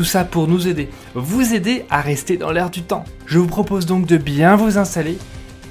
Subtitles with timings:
[0.00, 3.04] Tout ça pour nous aider, vous aider à rester dans l'air du temps.
[3.26, 5.18] Je vous propose donc de bien vous installer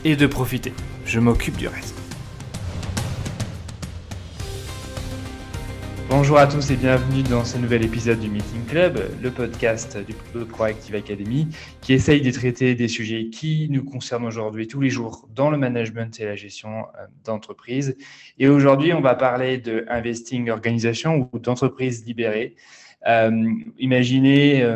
[0.05, 0.71] et de profiter.
[1.03, 1.95] Je m'occupe du reste.
[6.11, 10.13] Bonjour à tous et bienvenue dans ce nouvel épisode du Meeting Club, le podcast du
[10.45, 11.47] Proactive Academy
[11.81, 15.57] qui essaye de traiter des sujets qui nous concernent aujourd'hui tous les jours dans le
[15.57, 17.97] management et la gestion euh, d'entreprise.
[18.37, 22.55] Et aujourd'hui, on va parler de investing organisation ou d'entreprise libérée.
[23.07, 24.75] Euh, imaginez euh,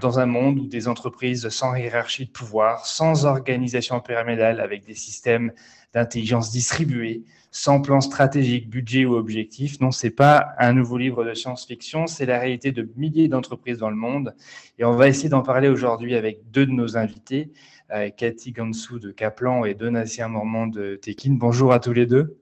[0.00, 4.94] dans un monde où des entreprises sans hiérarchie de pouvoir, sans organisation pyramidale, avec des
[4.94, 5.52] systèmes
[5.92, 9.80] d'intelligence distribués, sans plan stratégique, budget ou objectif.
[9.80, 13.90] Non, c'est pas un nouveau livre de science-fiction, c'est la réalité de milliers d'entreprises dans
[13.90, 14.34] le monde.
[14.78, 17.52] Et on va essayer d'en parler aujourd'hui avec deux de nos invités,
[17.90, 21.36] euh, Cathy Gansou de Kaplan et Donatien Mormand de Tekin.
[21.38, 22.38] Bonjour à tous les deux.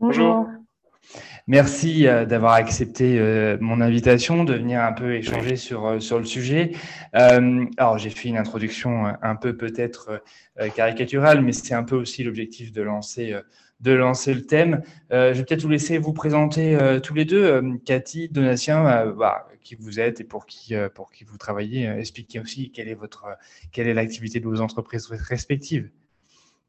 [0.00, 0.46] Bonjour.
[1.48, 6.18] Merci euh, d'avoir accepté euh, mon invitation, de venir un peu échanger sur, euh, sur
[6.18, 6.72] le sujet.
[7.14, 10.22] alors, j'ai fait une introduction un peu peut-être
[10.76, 13.34] caricaturale, mais c'est un peu aussi l'objectif de lancer
[13.80, 14.82] de lancer le thème.
[15.10, 17.62] je vais peut-être vous laisser vous présenter tous les deux.
[17.86, 21.86] Cathy, Donatien, bah, qui vous êtes et pour qui, pour qui vous travaillez.
[21.86, 23.24] expliquez aussi quelle est, votre,
[23.72, 25.90] quelle est l'activité de vos entreprises respectives.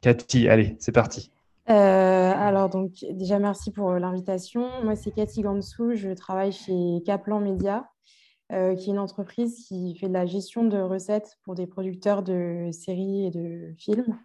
[0.02, 1.31] Cathy, allez, c'est parti.
[1.70, 4.67] Euh, alors, donc, déjà, merci pour euh, l'invitation.
[4.84, 5.94] Moi, c'est Cathy Gansou.
[5.94, 7.88] Je travaille chez Kaplan Media,
[8.52, 12.24] euh, qui est une entreprise qui fait de la gestion de recettes pour des producteurs
[12.24, 14.18] de séries et de films.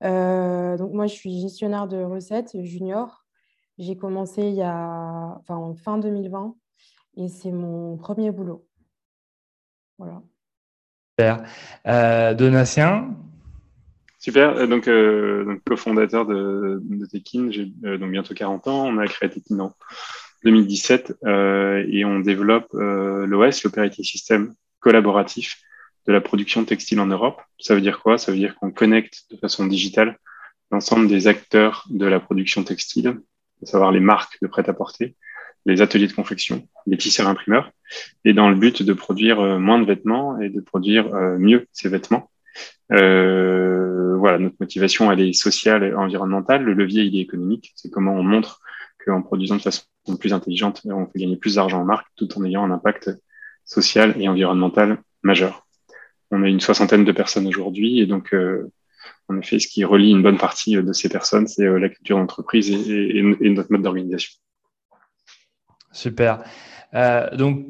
[0.00, 3.26] donc, moi, je suis gestionnaire de recettes junior.
[3.76, 6.54] J'ai commencé il y a, enfin, en fin 2020
[7.16, 8.66] et c'est mon premier boulot.
[9.98, 10.22] Voilà.
[11.18, 11.44] Super.
[12.36, 13.14] Donatien,
[14.20, 14.58] Super.
[14.58, 18.86] Euh, donc, euh, donc cofondateur de, de Tekin, j'ai euh, donc bientôt 40 ans.
[18.86, 19.74] On a créé Tekin en
[20.44, 25.62] 2017 euh, et on développe euh, l'OS, l'Operating System collaboratif
[26.06, 27.40] de la production textile en Europe.
[27.58, 28.18] Ça veut dire quoi?
[28.18, 30.18] Ça veut dire qu'on connecte de façon digitale
[30.70, 33.20] l'ensemble des acteurs de la production textile,
[33.62, 35.16] à savoir les marques de prêt-à-porter,
[35.66, 37.72] les ateliers de confection, les tisseurs imprimeurs,
[38.24, 42.30] et dans le but de produire moins de vêtements et de produire mieux ces vêtements
[42.92, 46.64] euh, voilà, notre motivation, elle est sociale et environnementale.
[46.64, 47.72] Le levier, il est économique.
[47.76, 48.60] C'est comment on montre
[49.04, 49.82] qu'en produisant de façon
[50.18, 53.10] plus intelligente, on peut gagner plus d'argent en marque tout en ayant un impact
[53.64, 55.66] social et environnemental majeur.
[56.30, 58.70] On a une soixantaine de personnes aujourd'hui et donc, euh,
[59.28, 62.18] en effet, ce qui relie une bonne partie de ces personnes, c'est euh, la culture
[62.18, 64.32] d'entreprise et, notre mode d'organisation.
[65.92, 66.42] Super.
[66.94, 67.66] Euh, donc,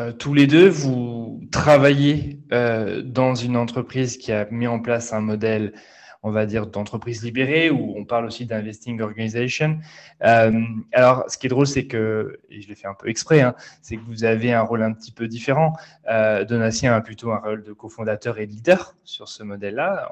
[0.00, 5.12] euh, tous les deux, vous travaillez euh, dans une entreprise qui a mis en place
[5.12, 5.74] un modèle,
[6.22, 9.78] on va dire, d'entreprise libérée, où on parle aussi d'investing organization.
[10.24, 10.62] Euh,
[10.92, 13.54] alors, ce qui est drôle, c'est que, et je l'ai fait un peu exprès, hein,
[13.82, 15.74] c'est que vous avez un rôle un petit peu différent.
[16.06, 20.10] Donatien a plutôt un rôle de cofondateur et de leader sur ce modèle-là.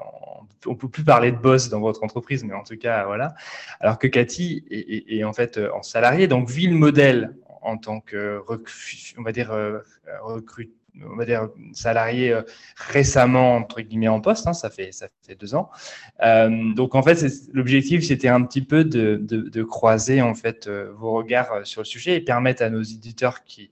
[0.65, 3.33] On ne peut plus parler de boss dans votre entreprise, mais en tout cas, voilà.
[3.79, 8.41] Alors que Cathy est, en fait en salarié, donc vit le modèle en tant que
[9.17, 9.79] on va dire euh,
[10.21, 10.73] recrute
[11.05, 12.41] on va dire salarié euh,
[12.75, 15.69] récemment entre guillemets en poste, hein, ça fait ça fait deux ans.
[16.23, 21.65] Euh, donc en fait, l'objectif c'était un petit peu de, croiser en fait vos regards
[21.65, 23.71] sur le sujet et permettre à nos éditeurs qui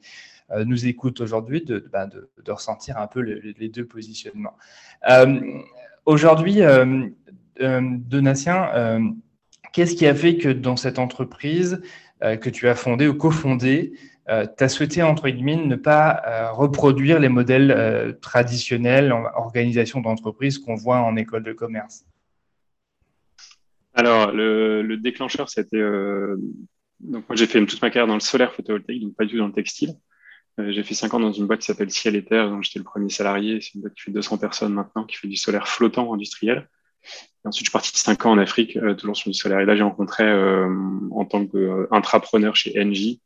[0.65, 4.55] nous écoutent aujourd'hui de, ben, de, de, ressentir un peu les deux positionnements.
[6.05, 6.61] aujourd'hui,
[7.59, 9.15] Donatien,
[9.73, 11.81] qu'est-ce qui a fait que dans cette entreprise
[12.21, 13.93] que tu as fondé ou cofondé,
[14.29, 20.01] euh, tu as souhaité, entre guillemets, ne pas euh, reproduire les modèles traditionnels en organisation
[20.01, 22.05] d'entreprise qu'on voit en école de commerce
[23.93, 25.81] Alors, le, déclencheur, c'était.
[26.99, 29.37] donc, moi, j'ai fait toute ma carrière dans le solaire photovoltaïque, donc pas du tout
[29.37, 29.93] dans le textile.
[30.57, 32.85] j'ai fait cinq ans dans une boîte qui s'appelle Ciel et Terre, dont j'étais le
[32.85, 33.61] premier salarié.
[33.61, 36.67] C'est une boîte qui fait 200 personnes maintenant, qui fait du solaire flottant industriel
[37.47, 39.59] ensuite, je suis parti cinq ans en Afrique, euh, toujours sur du solaire.
[39.59, 40.67] Et là, j'ai rencontré, euh,
[41.11, 43.21] en tant qu'intrapreneur chez Engie,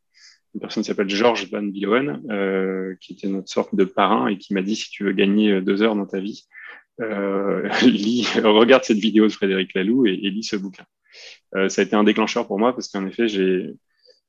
[0.53, 4.38] une personne qui s'appelle Georges Van Billoen, euh, qui était notre sorte de parrain et
[4.38, 6.47] qui m'a dit, si tu veux gagner deux heures dans ta vie,
[7.81, 10.83] lis, regarde cette vidéo de Frédéric Laloux et, lis ce bouquin.
[11.67, 13.74] ça a été un déclencheur pour moi parce qu'en effet, j'ai,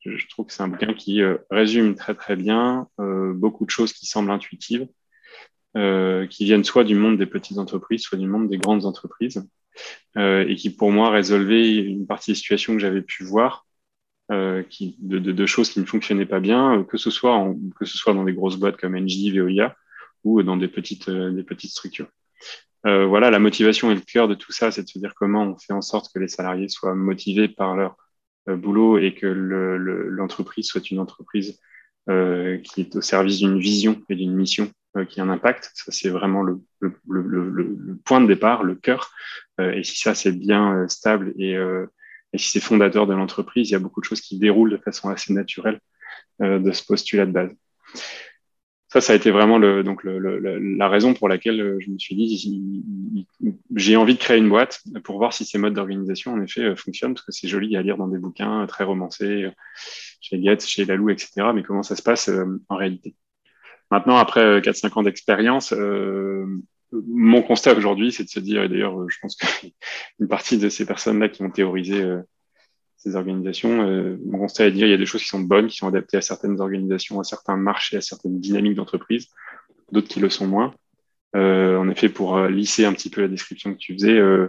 [0.06, 4.06] je trouve que c'est un bouquin qui résume très très bien beaucoup de choses qui
[4.06, 4.86] semblent intuitives
[5.74, 9.46] qui viennent soit du monde des petites entreprises, soit du monde des grandes entreprises,
[10.16, 13.66] et qui pour moi résolvaient une partie des situations que j'avais pu voir,
[14.68, 18.14] qui, de, choses qui ne fonctionnaient pas bien, que ce soit en, que ce soit
[18.14, 19.74] dans des grosses boîtes comme NJ, VOIA,
[20.24, 21.10] ou dans des petites,
[21.66, 22.08] structures.
[22.86, 25.44] Euh, voilà, la motivation et le cœur de tout ça, c'est de se dire comment
[25.44, 27.96] on fait en sorte que les salariés soient motivés par leur
[28.48, 31.60] euh, boulot et que l'entreprise soit une entreprise
[32.10, 34.70] euh, qui est au service d'une vision et d'une mission
[35.08, 35.70] qui a un impact.
[35.74, 36.60] Ça, c'est vraiment le,
[38.04, 39.10] point de départ, le cœur.
[39.58, 43.76] Et si ça, c'est bien stable et, et si c'est fondateur de l'entreprise, il y
[43.76, 45.80] a beaucoup de choses qui déroulent de façon assez naturelle
[46.40, 47.54] de ce postulat de base
[48.92, 53.24] ça, ça a été vraiment donc la raison pour laquelle euh, je me suis dit,
[53.74, 56.76] j'ai envie de créer une boîte pour voir si ces modes d'organisation, en effet, euh,
[56.76, 59.48] fonctionnent, parce que c'est joli à lire dans des bouquins euh, très romancés,
[60.20, 61.52] chez Goethe, chez Lalou, etc.
[61.54, 62.30] Mais comment ça se passe
[62.68, 63.16] en réalité?
[63.90, 65.72] Maintenant, après 4-5 ans d'expérience,
[66.92, 70.84] mon constat aujourd'hui, c'est de se dire, et d'ailleurs, je pense qu'une partie de ces
[70.84, 72.02] personnes-là qui ont théorisé
[73.02, 73.82] ces organisations.
[73.82, 75.88] Euh, on constate à dire il y a des choses qui sont bonnes, qui sont
[75.88, 79.28] adaptées à certaines organisations, à certains marchés, à certaines dynamiques d'entreprise,
[79.90, 80.74] d'autres qui le sont moins.
[81.34, 84.48] Euh, en effet, pour euh, lisser un petit peu la description que tu faisais, euh,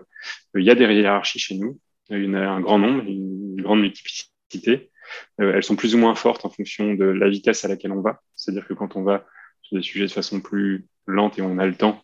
[0.56, 1.80] il y a des hiérarchies chez nous.
[2.12, 4.92] Un grand nombre, une grande multiplicité.
[5.42, 8.02] Euh, elles sont plus ou moins fortes en fonction de la vitesse à laquelle on
[8.02, 8.22] va.
[8.36, 9.26] C'est-à-dire que quand on va
[9.62, 12.04] sur des sujets de façon plus lente et on a le temps,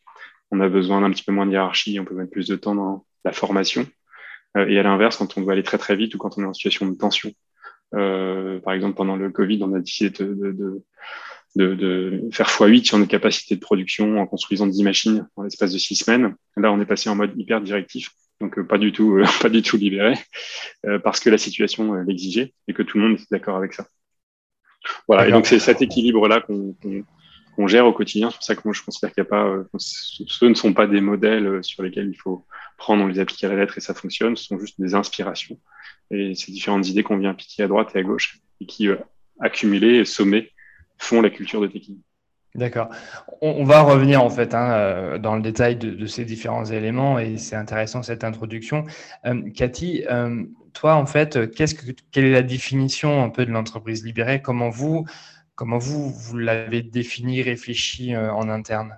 [0.51, 2.75] on a besoin d'un petit peu moins de hiérarchie, on peut mettre plus de temps
[2.75, 3.85] dans la formation.
[4.57, 6.45] Euh, et à l'inverse, quand on doit aller très très vite ou quand on est
[6.45, 7.31] en situation de tension.
[7.95, 10.83] Euh, par exemple, pendant le Covid, on a décidé de, de,
[11.55, 15.73] de, de faire x8 sur nos capacités de production en construisant 10 machines en l'espace
[15.73, 16.35] de 6 semaines.
[16.57, 18.09] Là, on est passé en mode hyper directif,
[18.41, 20.15] donc euh, pas du tout, pas du tout libéré,
[21.03, 23.87] parce que la situation l'exigeait et que tout le monde était d'accord avec ça.
[25.07, 26.75] Voilà, et donc c'est cet équilibre-là qu'on
[27.59, 28.29] qu'on gère au quotidien.
[28.29, 30.73] C'est pour ça que moi, je considère qu'il n'y a pas, euh, ce ne sont
[30.73, 32.45] pas des modèles euh, sur lesquels il faut
[32.77, 34.37] prendre, on les applique à la lettre et ça fonctionne.
[34.37, 35.59] Ce sont juste des inspirations.
[36.09, 38.95] Et ces différentes idées qu'on vient piquer à droite et à gauche et qui, euh,
[39.41, 40.53] accumulées et sommées,
[40.97, 41.95] font la culture de Tekin.
[42.55, 42.89] D'accord.
[43.41, 47.55] On, va revenir en fait hein, dans le détail de, ces différents éléments et c'est
[47.55, 48.85] intéressant cette introduction.
[49.53, 50.03] Cathy,
[50.73, 54.71] toi en fait, qu'est-ce que, quelle est la définition un peu de l'entreprise libérée Comment
[54.71, 55.05] vous,
[55.59, 58.97] Comment vous, vous l'avez défini, réfléchi euh, en interne?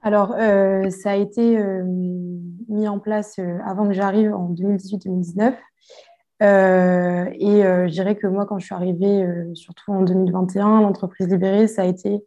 [0.00, 5.52] Alors, euh, ça a été euh, mis en place avant que j'arrive en 2018-2019.
[6.40, 11.82] et je dirais que moi, quand je suis arrivée, surtout en 2021, l'entreprise libérée, ça
[11.82, 12.24] a été,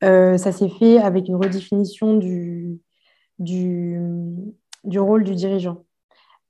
[0.00, 2.78] ça s'est fait avec une redéfinition du,
[3.40, 3.98] du,
[4.84, 5.82] du rôle du dirigeant.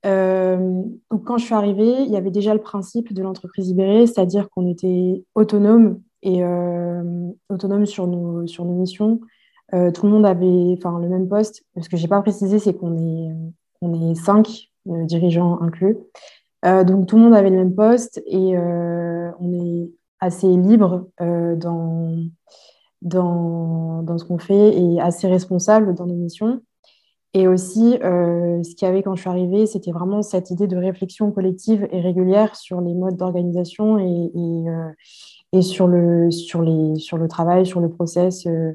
[0.03, 4.69] quand je suis arrivée, il y avait déjà le principe de l'entreprise libérée, c'est-à-dire qu'on
[4.69, 7.03] était autonome et euh,
[7.49, 9.21] autonome sur nos, sur nos missions.
[9.73, 11.63] Euh, tout le monde avait le même poste.
[11.81, 13.31] Ce que je n'ai pas précisé, c'est qu'on est,
[13.81, 15.97] on est cinq euh, dirigeants inclus.
[16.63, 22.25] donc tout le monde avait le même poste et on est assez libre dans,
[23.01, 26.61] dans, dans, ce qu'on fait et assez responsable dans nos missions.
[27.33, 30.77] Et aussi, ce qu'il y avait quand je suis arrivée, c'était vraiment cette idée de
[30.77, 34.31] réflexion collective et régulière sur les modes d'organisation et,
[35.61, 38.73] sur le, sur, les, sur le travail, sur le process euh,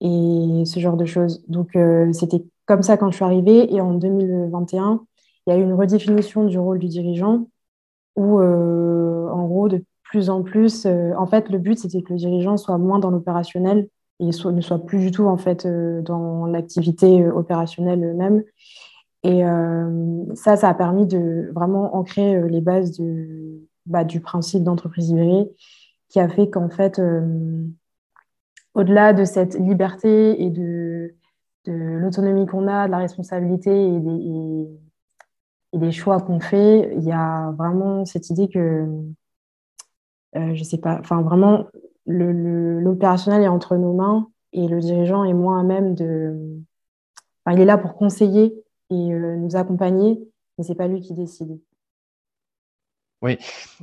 [0.00, 1.44] et ce genre de choses.
[1.48, 3.72] Donc, euh, c'était comme ça quand je suis arrivée.
[3.74, 5.04] Et en 2021,
[5.46, 7.48] il y a eu une redéfinition du rôle du dirigeant
[8.16, 12.18] où, euh, en gros, de plus en plus, en fait, le but, c'était que le
[12.18, 13.88] dirigeant soit moins dans l'opérationnel
[14.20, 18.44] et ne soit plus du tout, en fait, dans l'activité opérationnelle même.
[19.24, 19.42] Et
[20.36, 25.48] ça, ça a permis de vraiment ancrer les bases de, bah, du principe d'entreprise libérée
[26.08, 27.66] qui a fait qu'en fait, euh,
[28.74, 31.14] au-delà de cette liberté et de,
[31.66, 34.00] l'autonomie qu'on a, de la responsabilité et
[35.78, 38.86] des, choix qu'on fait, il y a vraiment cette idée que,
[40.36, 41.66] euh, je sais pas, enfin vraiment,
[42.06, 46.60] l'opérationnel est entre nos mains et le dirigeant est moins à même de.
[47.50, 50.20] Il est là pour conseiller et euh, nous accompagner,
[50.56, 51.60] mais c'est pas lui qui décide.
[53.22, 53.38] Oui,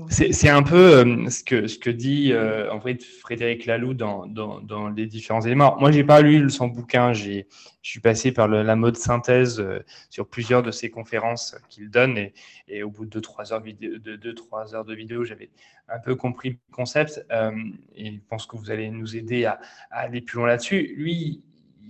[0.09, 4.27] c'est un peu euh, ce, que, ce que dit euh, en fait Frédéric Laloux dans,
[4.27, 5.75] dans, dans, les différents éléments.
[5.79, 7.41] moi, j'ai pas lu son bouquin, je
[7.81, 9.79] suis passé par la mode synthèse euh,
[10.11, 12.15] sur plusieurs de ses conférences qu'il donne.
[12.19, 12.33] Et,
[12.67, 15.49] et, au bout de 2-3 heures, de, deux, trois heures de vidéo, j'avais
[15.89, 17.25] un peu compris le concept.
[17.95, 19.59] Et je pense que vous allez nous aider à,
[19.89, 20.93] à aller plus loin là-dessus.
[20.95, 21.41] Lui,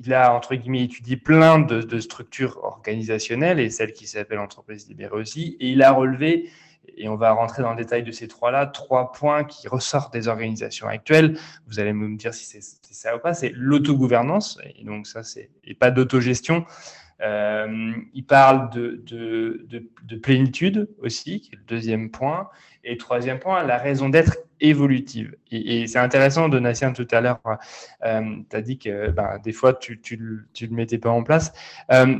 [0.02, 4.88] il a, entre guillemets, étudié plein de, de structures organisationnelles et celle qui s'appelle entreprise
[4.88, 6.50] libérée aussi, et il a relevé
[6.96, 10.28] et on va rentrer dans le détail de ces trois-là, trois points qui ressortent des
[10.28, 11.38] organisations actuelles.
[11.68, 13.34] Vous allez me dire si c'est ça ou pas.
[13.34, 16.66] C'est l'autogouvernance, et donc ça, c'est et pas d'autogestion.
[17.22, 19.66] Euh, il parle de, de,
[20.04, 22.50] de, plénitude aussi, qui est le deuxième point.
[22.84, 25.36] Et troisième point, la raison d'être évolutive.
[25.52, 27.40] Et, c'est intéressant, Donatien, tout à l'heure,
[28.04, 31.54] euh, tu as dit que ben, des fois, tu ne le mettais pas en place.
[31.92, 32.18] Euh,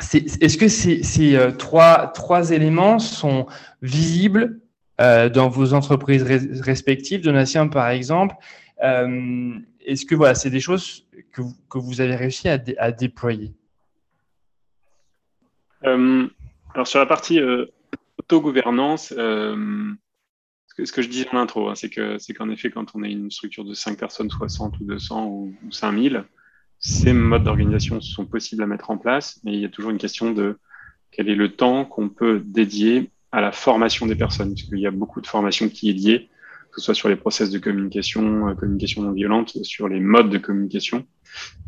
[0.00, 3.46] est-ce que ces, euh, trois, éléments sont
[3.80, 4.60] visibles
[5.00, 8.34] euh, dans vos entreprises respectives, Donatien par exemple
[8.82, 12.58] euh, Est-ce que voilà, c'est des choses que vous, avez réussi à,
[12.92, 13.52] déployer?
[15.82, 17.40] Alors sur la partie
[18.18, 23.02] autogouvernance, ce que, ce, que, je disais en intro, hein, c'est qu'en effet, quand on
[23.04, 26.24] a une structure de 5 personnes, 60 ou 200 ou, ou 5000,
[26.84, 29.96] ces modes d'organisation sont possibles à mettre en place, mais il y a toujours une
[29.96, 30.58] question de
[31.10, 34.90] quel est le temps qu'on peut dédier à la formation des personnes, puisqu'il y a
[34.90, 36.28] beaucoup de formation qui est liée,
[36.70, 40.28] que ce soit sur les process de communication, euh, communication non violente, sur les modes
[40.28, 41.06] de communication,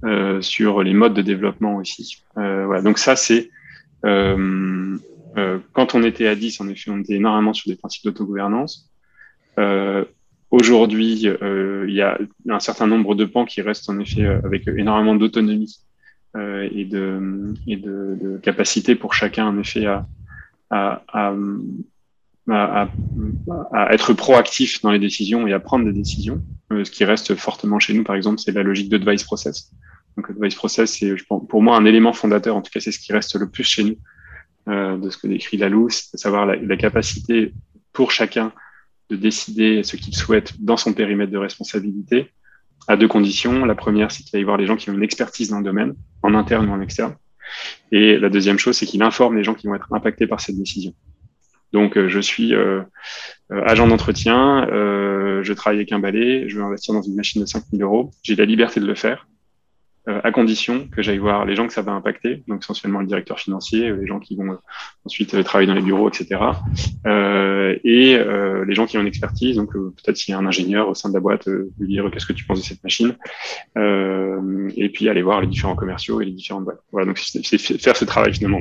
[0.05, 2.23] euh, sur les modes de développement aussi.
[2.37, 2.83] Euh, voilà.
[2.83, 3.51] Donc ça, c'est
[4.05, 4.99] euh,
[5.39, 8.91] euh quand on était à 10, en effet, on était énormément sur des principes d'autogouvernance.
[9.59, 10.05] Euh,
[10.51, 14.41] Aujourd'hui, euh, il y a un certain nombre de pans qui restent en effet euh,
[14.45, 15.77] avec énormément d'autonomie
[16.37, 20.07] euh, et, de, et de, de, capacité pour chacun en effet à,
[20.71, 21.35] à, à,
[22.49, 22.89] à,
[23.73, 26.43] à être proactif dans les décisions et à prendre des décisions.
[26.73, 29.73] Euh, ce qui reste fortement chez nous, par exemple, c'est la logique de device process.
[30.17, 32.57] Donc, device process, c'est pour moi un élément fondateur.
[32.57, 33.97] En tout cas, c'est ce qui reste le plus chez nous
[34.69, 37.53] euh, de ce que décrit Lalou, c'est savoir la, la, capacité
[37.93, 38.53] pour chacun
[39.11, 42.31] de décider ce qu'il souhaite dans son périmètre de responsabilité
[42.89, 43.65] à deux conditions.
[43.65, 45.65] La première, c'est qu'il va y voir les gens qui ont une expertise dans le
[45.65, 47.15] domaine, en interne ou en externe.
[47.93, 50.57] Et la deuxième chose, c'est qu'il informe les gens qui vont être impactés par cette
[50.57, 50.93] décision.
[51.73, 52.83] Donc, euh, je suis euh,
[53.53, 57.47] euh, agent d'entretien, je travaille avec un balai, je veux investir dans une machine de
[57.47, 58.11] 5000 euros.
[58.23, 59.29] J'ai la liberté de le faire.
[60.09, 63.07] Euh, à condition que j'aille voir les gens que ça va impacter, donc essentiellement le
[63.07, 64.57] directeur financier, euh, les gens qui vont euh,
[65.05, 66.41] ensuite travailler dans les bureaux, etc.
[67.07, 70.47] Euh, et euh, les gens qui ont une expertise, donc peut-être s'il y a un
[70.47, 73.17] ingénieur au sein de la boîte, lui dire qu'est-ce que tu penses de cette machine,
[74.77, 76.83] et puis aller voir les différents commerciaux et les différentes boîtes.
[76.93, 78.61] Voilà, donc c'est faire ce travail finalement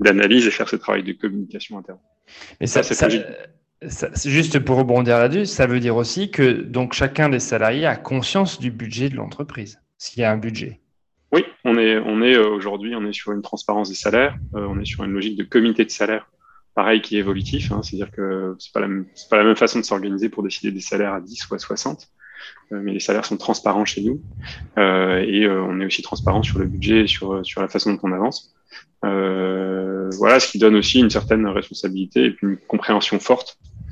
[0.00, 1.98] d'analyse et faire ce travail de communication interne.
[2.60, 7.28] Mais ça, ça, ça juste pour rebondir là-dessus, ça veut dire aussi que donc chacun
[7.28, 10.79] des salariés a conscience du budget de l'entreprise s'il y a un budget
[11.32, 14.84] Oui, on est, euh, aujourd'hui, on est sur une transparence des salaires, euh, on est
[14.84, 16.28] sur une logique de comité de salaire,
[16.74, 19.78] pareil qui est évolutif, hein, c'est-à-dire que c'est pas la même, pas la même façon
[19.78, 22.08] de s'organiser pour décider des salaires à 10 ou à 60,
[22.72, 24.20] euh, mais les salaires sont transparents chez nous
[24.76, 28.52] et on est aussi transparent sur le budget et sur, la façon dont on avance.
[29.02, 33.89] voilà, ce qui donne aussi une certaine responsabilité et une compréhension forte euh,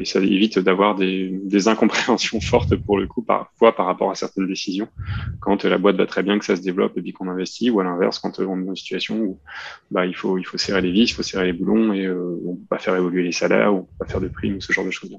[0.00, 4.14] et ça évite d'avoir des, des, incompréhensions fortes pour le coup parfois par rapport à
[4.14, 4.88] certaines décisions
[5.40, 7.80] quand la boîte va très bien que ça se développe et puis qu'on investit ou
[7.80, 9.38] à l'inverse quand on est dans une situation où
[9.90, 12.40] bah, il faut il faut serrer les vis, il faut serrer les boulons et euh,
[12.46, 14.60] on peut pas faire évoluer les salaires ou on peut pas faire de primes ou
[14.60, 15.16] ce genre de choses.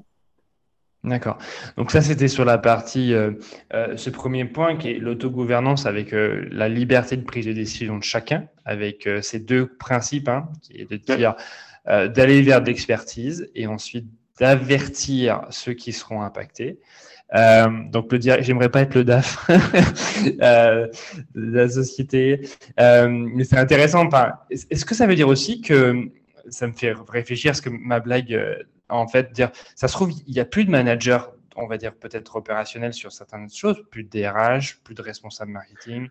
[1.04, 1.38] D'accord.
[1.76, 3.32] Donc ça, c'était sur la partie, euh,
[3.74, 7.98] euh, ce premier point qui est l'autogouvernance avec euh, la liberté de prise de décision
[7.98, 11.34] de chacun, avec euh, ces deux principes, hein, qui est de dire
[11.84, 14.06] d'aller vers de l'expertise et ensuite
[14.38, 16.78] d'avertir ceux qui seront impactés.
[17.34, 19.48] Euh, donc le j'aimerais pas être le DAF
[20.42, 20.86] euh,
[21.34, 22.46] de la société,
[22.78, 24.08] euh, mais c'est intéressant.
[24.50, 26.10] Est-ce que ça veut dire aussi que
[26.48, 28.38] ça me fait réfléchir à ce que ma blague,
[28.88, 31.94] en fait, dire, ça se trouve, il n'y a plus de manager, on va dire
[31.94, 36.08] peut-être opérationnel sur certaines choses, plus de DRH, plus de responsable marketing,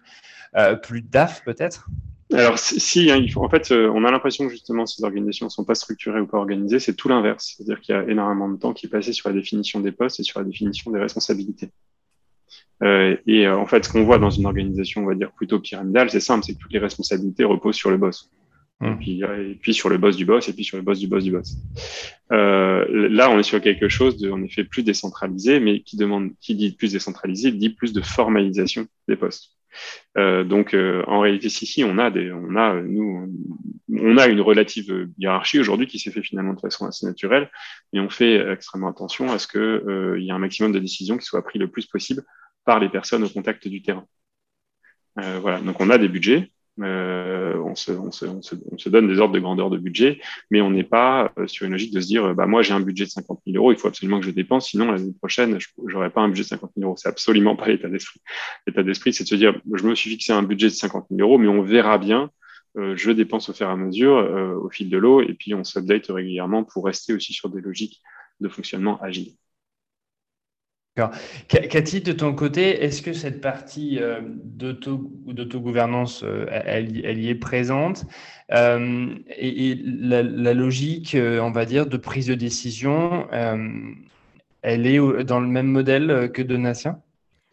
[0.81, 1.87] plus de DAF peut-être?
[2.33, 5.65] Alors, si, hein, en fait, euh, on a l'impression que justement ces organisations ne sont
[5.65, 7.55] pas structurées ou pas organisées, c'est tout l'inverse.
[7.55, 10.19] C'est-à-dire qu'il y a énormément de temps qui est passé sur la définition des postes
[10.19, 11.69] et sur la définition des responsabilités.
[12.83, 15.59] Euh, et euh, en fait, ce qu'on voit dans une organisation, on va dire plutôt
[15.59, 18.31] pyramidale, c'est simple, c'est que toutes les responsabilités reposent sur le boss.
[18.83, 18.97] Et, mmh.
[18.97, 21.23] puis, et puis sur le boss du boss, et puis sur le boss du boss
[21.23, 21.55] du boss.
[22.31, 26.55] là, on est sur quelque chose de, en effet, plus décentralisé, mais qui demande, qui
[26.55, 29.51] dit plus décentralisé, dit plus de formalisation des postes.
[30.17, 33.31] Euh, donc, euh, en réalité, si, si, on a des, on a, nous,
[33.89, 37.49] on a une relative hiérarchie aujourd'hui qui s'est fait finalement de façon assez naturelle,
[37.93, 41.17] et on fait extrêmement attention à ce que euh, y ait un maximum de décisions
[41.17, 42.23] qui soient prises le plus possible
[42.65, 44.05] par les personnes au contact du terrain.
[45.19, 45.59] Euh, voilà.
[45.59, 46.51] Donc, on a des budgets,
[46.83, 49.77] euh, on, se, on, se, on, se, on, se, donne des ordres de grandeur de
[49.77, 50.19] budget,
[50.49, 52.79] mais on n'est pas euh, sur une logique de se dire, bah, moi j'ai un
[52.79, 55.93] budget de 50 000 euros, il faut absolument que je dépense, sinon l'année prochaine, je
[55.93, 56.97] n'aurai pas un budget de 50 000 euros.
[56.97, 58.21] C'est absolument pas l'état d'esprit.
[58.67, 61.21] L'état d'esprit, c'est de se dire, je me suis fixé un budget de 50 000
[61.21, 62.29] euros, mais on verra bien
[62.95, 64.13] je dépense au fur et à mesure,
[64.63, 68.01] au fil de l'eau, et puis on s'update régulièrement pour rester aussi sur des logiques
[68.39, 69.33] de fonctionnement agile.
[71.47, 78.05] Cathy, de ton côté, est-ce que cette partie euh, d'autogouvernance, euh, elle, y est présente
[78.51, 83.25] euh, et, la, logique, on va dire, de prise de décision,
[84.61, 86.99] elle est dans le même modèle que Donatien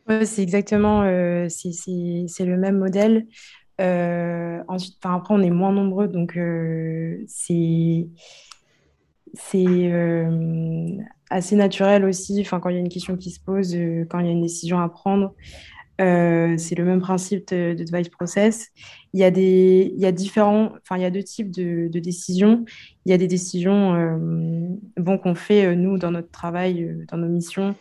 [0.09, 1.05] Oui, c'est exactement,
[1.49, 3.29] c'est le même modèle.
[3.79, 6.37] ensuite, après, on est moins nombreux, donc
[7.29, 8.09] c'est
[9.35, 9.91] c'est
[11.31, 12.41] assez naturel aussi.
[12.41, 14.33] Enfin, quand il y a une question qui se pose, euh, quand il y a
[14.33, 15.35] une décision à prendre,
[16.01, 18.69] euh, c'est le même principe de, device process.
[19.13, 21.89] Il y a des, il y a différents, enfin, il y a deux types de,
[21.89, 22.65] décisions.
[23.05, 24.17] Il y a des décisions euh,
[24.97, 27.75] bon, qu'on fait nous dans notre travail, dans nos missions,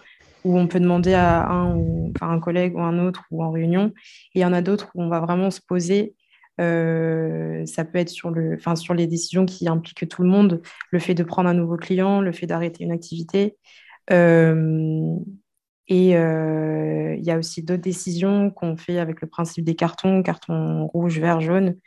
[0.44, 1.77] où on peut demander à un,
[2.16, 3.94] enfin, un collègue ou un autre ou en réunion.
[4.34, 6.16] Et il y en a d'autres où on va vraiment se poser
[6.60, 10.62] euh, ça peut être sur, le, enfin, sur les décisions qui impliquent tout le monde,
[10.92, 13.58] le fait de prendre un nouveau client, le fait d'arrêter une activité.
[14.12, 15.16] Euh,
[15.88, 20.24] et euh, il y a aussi d'autres décisions qu'on fait avec le principe des cartons,
[20.24, 21.78] cartons rouge, vert, jaune,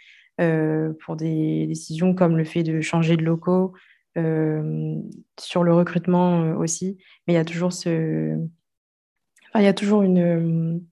[1.01, 3.75] pour des décisions comme le fait de changer de locaux,
[4.17, 6.97] sur le recrutement aussi.
[7.27, 8.39] Mais il y a toujours ce...
[9.55, 10.83] Il y a toujours une...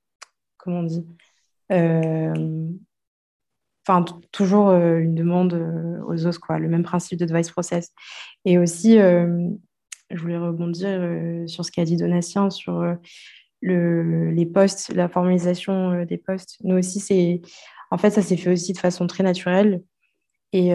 [0.58, 1.06] comment on dit
[3.88, 7.92] enfin toujours euh, une demande euh, aux os, quoi, le même principe de device process.
[8.45, 9.49] Et aussi, euh,
[10.11, 11.00] je voulais rebondir
[11.49, 12.83] sur ce qu'a dit Donatien sur
[13.61, 16.59] le, les postes, la formalisation des postes.
[16.64, 17.40] Nous aussi, c'est
[17.90, 19.83] en fait, ça s'est fait aussi de façon très naturelle.
[20.54, 20.75] Et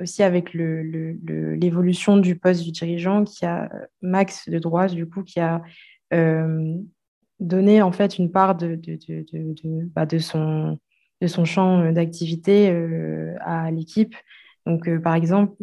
[0.00, 3.68] aussi avec l'évolution du poste du dirigeant qui a
[4.00, 5.60] max de droits, du coup, qui a
[7.38, 8.80] donné en fait une part de
[9.94, 10.78] bah, son
[11.20, 14.14] de son champ euh, d'activité euh, à l'équipe.
[14.66, 15.56] Donc, euh, par exemple,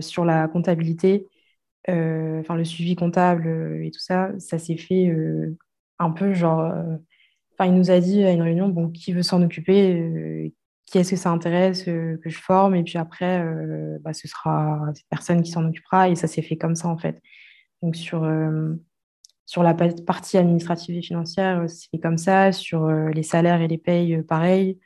[0.00, 1.26] sur la comptabilité,
[1.86, 3.46] enfin le suivi comptable
[3.82, 5.14] et tout ça, ça s'est fait
[5.98, 6.72] un peu genre.
[7.52, 10.54] Enfin, il nous a dit à une réunion, bon, qui veut s'en occuper,
[10.86, 13.44] qui est-ce que ça intéresse que je forme, et puis après,
[14.00, 16.96] bah, ce sera cette personne qui s'en occupera, et ça s'est fait comme ça en
[16.96, 17.20] fait.
[17.82, 18.24] Donc sur
[19.50, 22.52] sur la partie administrative et financière, euh, c'est comme ça.
[22.52, 24.78] Sur euh, les salaires et les payes, euh, pareil.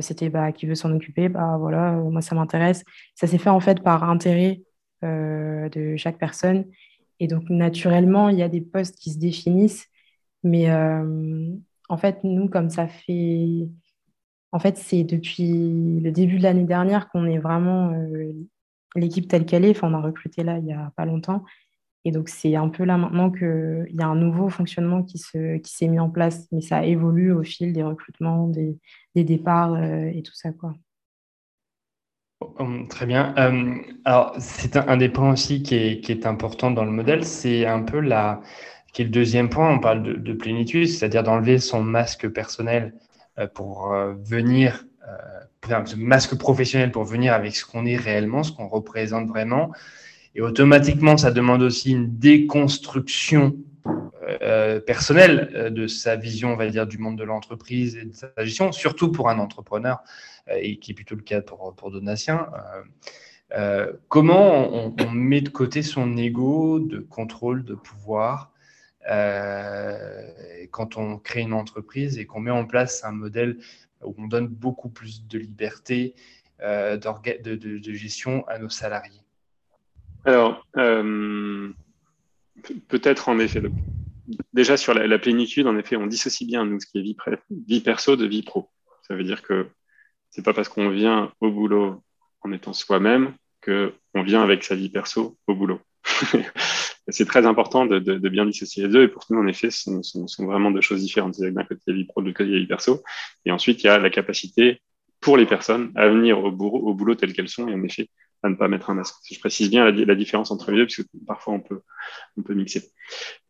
[0.00, 2.84] C'était bah, qui veut s'en occuper, bah, voilà, moi ça m'intéresse.
[3.16, 4.62] Ça s'est fait en fait par intérêt
[5.02, 6.66] de chaque personne.
[7.18, 9.88] Et donc naturellement, il y a des postes qui se définissent.
[10.44, 13.68] Mais en fait, nous, comme ça fait...
[14.52, 15.48] En fait, c'est depuis
[16.00, 17.92] le début de l'année dernière qu'on est vraiment
[18.94, 19.70] l'équipe telle qu'elle est.
[19.70, 21.42] Enfin, on a recruté là il n'y a pas longtemps.
[22.04, 25.60] Et donc, c'est un peu là maintenant qu'il y a un nouveau fonctionnement qui s'est
[25.62, 28.76] qui mis en place, mais ça évolue au fil des recrutements, des,
[29.14, 30.50] des départs euh, et tout ça.
[30.52, 30.74] Quoi.
[32.58, 33.34] Hum, très bien.
[33.38, 37.24] Euh, alors, c'est un, des points aussi qui est, qui est important dans le modèle,
[37.24, 38.40] c'est un peu la,
[38.92, 42.94] qui est le deuxième point, on parle de, de plénitude, c'est-à-dire d'enlever son masque personnel
[43.38, 44.84] euh, pour venir,
[45.86, 49.70] ce masque professionnel pour venir avec ce qu'on est réellement, ce qu'on représente vraiment,
[50.34, 53.56] et automatiquement, ça demande aussi une déconstruction
[54.42, 58.14] euh, personnelle euh, de sa vision, on va dire, du monde de l'entreprise et de
[58.14, 60.02] sa gestion, surtout pour un entrepreneur,
[60.48, 62.48] euh, et qui est plutôt le cas pour, pour Donatien.
[64.08, 68.52] comment on, met de côté son ego de contrôle, de pouvoir
[70.70, 73.58] quand on crée une entreprise et qu'on met en place un modèle
[74.02, 76.14] où on donne beaucoup plus de liberté
[76.60, 79.21] de gestion à nos salariés?
[80.24, 81.70] Alors, euh,
[82.88, 83.62] peut-être en effet.
[84.52, 88.16] déjà sur la, plénitude, en effet, on dissocie bien nous ce qui est vie, perso
[88.16, 88.70] de vie pro.
[89.06, 89.68] Ça veut dire que
[90.30, 92.02] c'est pas parce qu'on vient au boulot
[92.42, 95.80] en étant soi-même que on vient avec sa vie perso au boulot.
[97.08, 99.02] c'est très important de, bien dissocier les deux.
[99.04, 101.40] Et pour nous, en effet, ce sont, vraiment deux choses différentes.
[101.40, 103.02] D'un côté, la vie pro, de côté, la vie perso.
[103.44, 104.80] Et ensuite, il y a la capacité
[105.20, 108.08] pour les personnes à venir au, boulot, au boulot tel qu'elles sont et en effet
[108.42, 109.16] à ne pas mettre un masque.
[109.30, 111.80] Je précise bien la, différence entre les deux, puisque parfois on peut,
[112.36, 112.90] on peut mixer.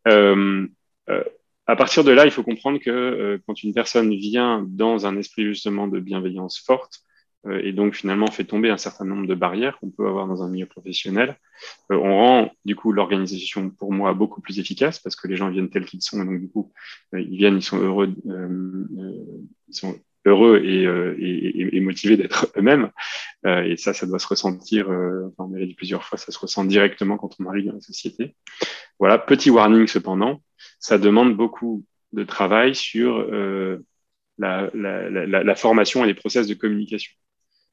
[0.07, 0.67] Euh,
[1.09, 1.23] euh,
[1.65, 5.17] à partir de là, il faut comprendre que euh, quand une personne vient dans un
[5.17, 6.99] esprit justement de bienveillance forte,
[7.61, 10.49] et donc finalement fait tomber un certain nombre de barrières qu'on peut avoir dans un
[10.49, 11.37] milieu professionnel,
[11.89, 15.69] on rend du coup l'organisation pour moi beaucoup plus efficace parce que les gens viennent
[15.69, 16.71] tels qu'ils sont et donc du coup
[17.11, 19.93] ils viennent, ils sont heureux, ils sont
[20.25, 22.91] heureux et, euh, et, et motivés d'être eux-mêmes.
[23.45, 26.31] Euh, et ça, ça doit se ressentir, euh, enfin, on l'a dit plusieurs fois, ça
[26.31, 28.35] se ressent directement quand on arrive dans la société.
[28.99, 30.41] Voilà, petit warning cependant,
[30.79, 33.27] ça demande beaucoup de travail sur
[34.37, 37.11] la, la, la, la, formation et les process de communication.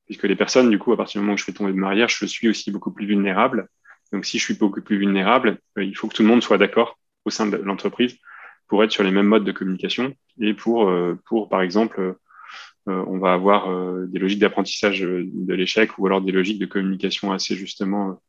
[0.06, 2.08] puisque les personnes, du coup, à partir du moment où je fais tomber de barrière,
[2.08, 3.68] je suis aussi beaucoup plus vulnérable.
[4.12, 6.58] Donc, si je suis beaucoup plus vulnérable, euh, il faut que tout le monde soit
[6.58, 8.16] d'accord au sein de l'entreprise
[8.66, 12.16] pour être sur les mêmes modes de communication et pour, euh, pour par exemple,
[13.06, 13.68] on va avoir
[14.06, 18.20] des logiques d'apprentissage de l'échec ou alors des logiques de communication assez justement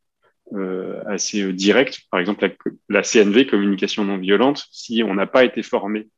[1.07, 2.01] assez directes.
[2.11, 2.55] Par exemple,
[2.89, 6.09] la, CNV, communication non violente, si on n'a pas été formé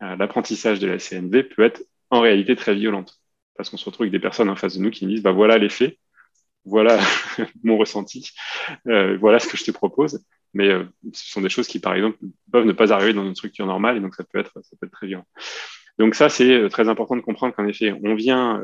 [0.00, 3.20] l'apprentissage de la CNV, peut être en réalité très violente
[3.58, 5.32] parce qu'on se retrouve avec des personnes en face de nous qui nous disent bah
[5.32, 5.98] voilà les faits,
[6.64, 6.98] voilà
[7.64, 8.30] mon ressenti,
[8.86, 10.24] euh, voilà ce que je te propose.
[10.54, 12.16] Mais euh, ce sont des choses qui, par exemple,
[12.50, 14.86] peuvent ne pas arriver dans une structure normale et donc ça peut être, ça peut
[14.86, 15.26] être très violent.
[15.98, 18.62] Donc ça, c'est euh, très important de comprendre qu'en effet, on vient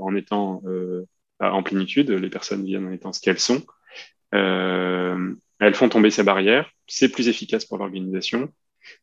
[0.00, 0.62] en étant
[1.40, 3.62] en plénitude, les personnes viennent en étant ce qu'elles sont.
[4.32, 8.52] elles font tomber ces barrières, c'est plus efficace pour l'organisation,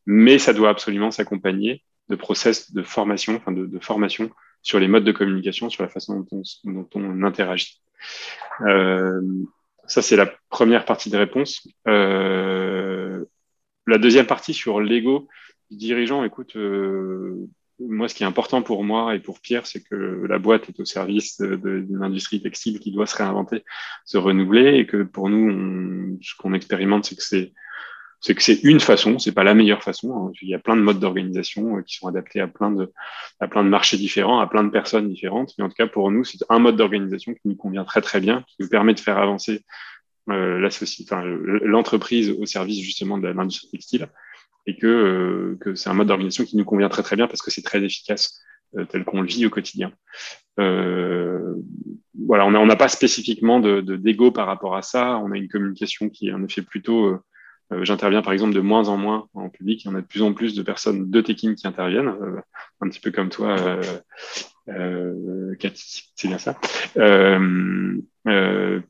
[0.06, 4.30] mais ça doit absolument s'accompagner de process de formation, enfin de, formation
[4.62, 6.26] sur les modes de communication, sur la façon
[6.64, 7.80] dont on, interagit.
[8.62, 9.20] Euh,
[9.86, 11.66] ça, c'est la première partie de réponse.
[11.86, 13.24] Euh,
[13.86, 15.28] la deuxième partie sur l'ego
[15.70, 17.48] dirigeant, écoute, euh,
[17.78, 20.80] moi, ce qui est important pour moi et pour Pierre, c'est que la boîte est
[20.80, 23.64] au service d'une industrie textile qui doit se réinventer,
[24.04, 27.52] se renouveler, et que pour nous, ce qu'on expérimente, c'est que c'est
[28.20, 30.16] c'est que c'est une façon, c'est pas la meilleure façon.
[30.16, 30.32] Hein.
[30.40, 32.90] Il y a plein de modes d'organisation euh, qui sont adaptés à plein de
[33.40, 35.52] à plein de marchés différents, à plein de personnes différentes.
[35.58, 38.20] Mais en tout cas, pour nous, c'est un mode d'organisation qui nous convient très très
[38.20, 39.62] bien, qui nous permet de faire avancer
[40.30, 40.68] euh,
[41.62, 44.08] l'entreprise au service justement de l'industrie textile,
[44.66, 47.42] et que euh, que c'est un mode d'organisation qui nous convient très très bien parce
[47.42, 48.42] que c'est très efficace
[48.76, 49.92] euh, tel qu'on le vit au quotidien.
[50.58, 51.54] Euh,
[52.26, 55.18] voilà, on n'a pas spécifiquement de d'ego par rapport à ça.
[55.18, 57.20] On a une communication qui est en effet plutôt
[57.82, 59.84] j'interviens par exemple de moins en moins en public.
[59.84, 62.12] Il y en a de plus en plus de personnes de Tekin qui interviennent,
[62.80, 63.56] un petit peu comme toi,
[65.58, 66.58] Cathy, c'est bien ça.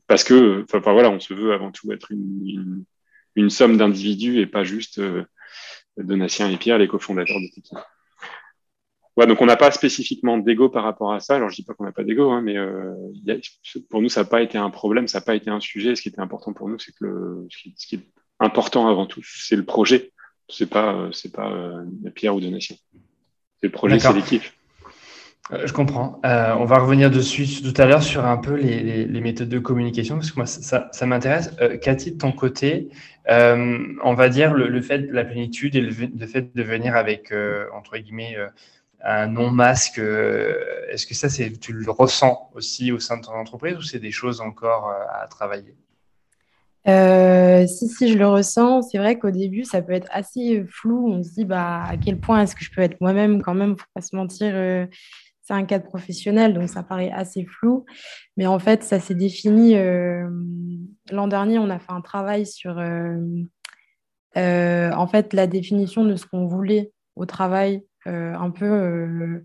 [0.07, 4.63] parce que, enfin voilà, on se veut avant tout être une, somme d'individus et pas
[4.63, 5.01] juste
[5.97, 7.81] Donatien et Pierre, les cofondateurs de Tekin.
[9.17, 11.35] Ouais, donc on n'a pas spécifiquement d'ego par rapport à ça.
[11.35, 12.55] Alors je dis pas qu'on n'a pas d'ego, hein, mais
[13.89, 15.95] pour nous ça n'a pas été un problème, ça n'a pas été un sujet.
[15.95, 18.07] Ce qui était important pour nous, c'est que le, ce, qui, est
[18.39, 19.21] important avant tout.
[19.23, 20.11] C'est le projet.
[20.49, 21.83] C'est pas, c'est pas euh,
[22.13, 22.75] Pierre ou Donatien.
[23.59, 24.43] C'est le projet, c'est l'équipe.
[25.51, 26.19] Euh, je comprends.
[26.25, 30.15] Euh, on va revenir dessus tout à l'heure sur un peu les, méthodes de communication,
[30.15, 31.51] parce que moi, ça, m'intéresse.
[31.61, 32.89] Euh, Cathy, de ton côté,
[33.29, 37.33] on va dire le, fait de la plénitude et le, fait de venir avec,
[37.73, 38.37] entre guillemets,
[39.03, 43.77] un non-masque, est-ce que ça, c'est, tu le ressens aussi au sein de ton entreprise
[43.77, 45.75] ou c'est des choses encore à travailler?
[46.85, 48.83] Si, si, je le ressens.
[48.83, 51.09] C'est vrai qu'au début, ça peut être assez flou.
[51.11, 53.77] On se dit bah, à quel point est-ce que je peux être moi-même quand même,
[53.77, 54.87] faut pas se mentir.
[55.47, 57.85] C'est un cadre professionnel, donc ça paraît assez flou.
[58.35, 59.75] Mais en fait, ça s'est défini.
[59.75, 60.29] Euh,
[61.09, 62.77] l'an dernier, on a fait un travail sur
[64.35, 69.41] en fait, la définition de ce qu'on voulait au travail, un peu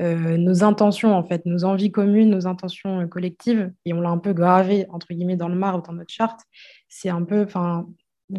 [0.00, 4.08] euh, nos intentions, en fait, nos envies communes, nos intentions euh, collectives, et on l'a
[4.08, 6.40] un peu gravé, entre guillemets, dans le marbre, dans notre charte.
[6.88, 7.46] C'est un peu,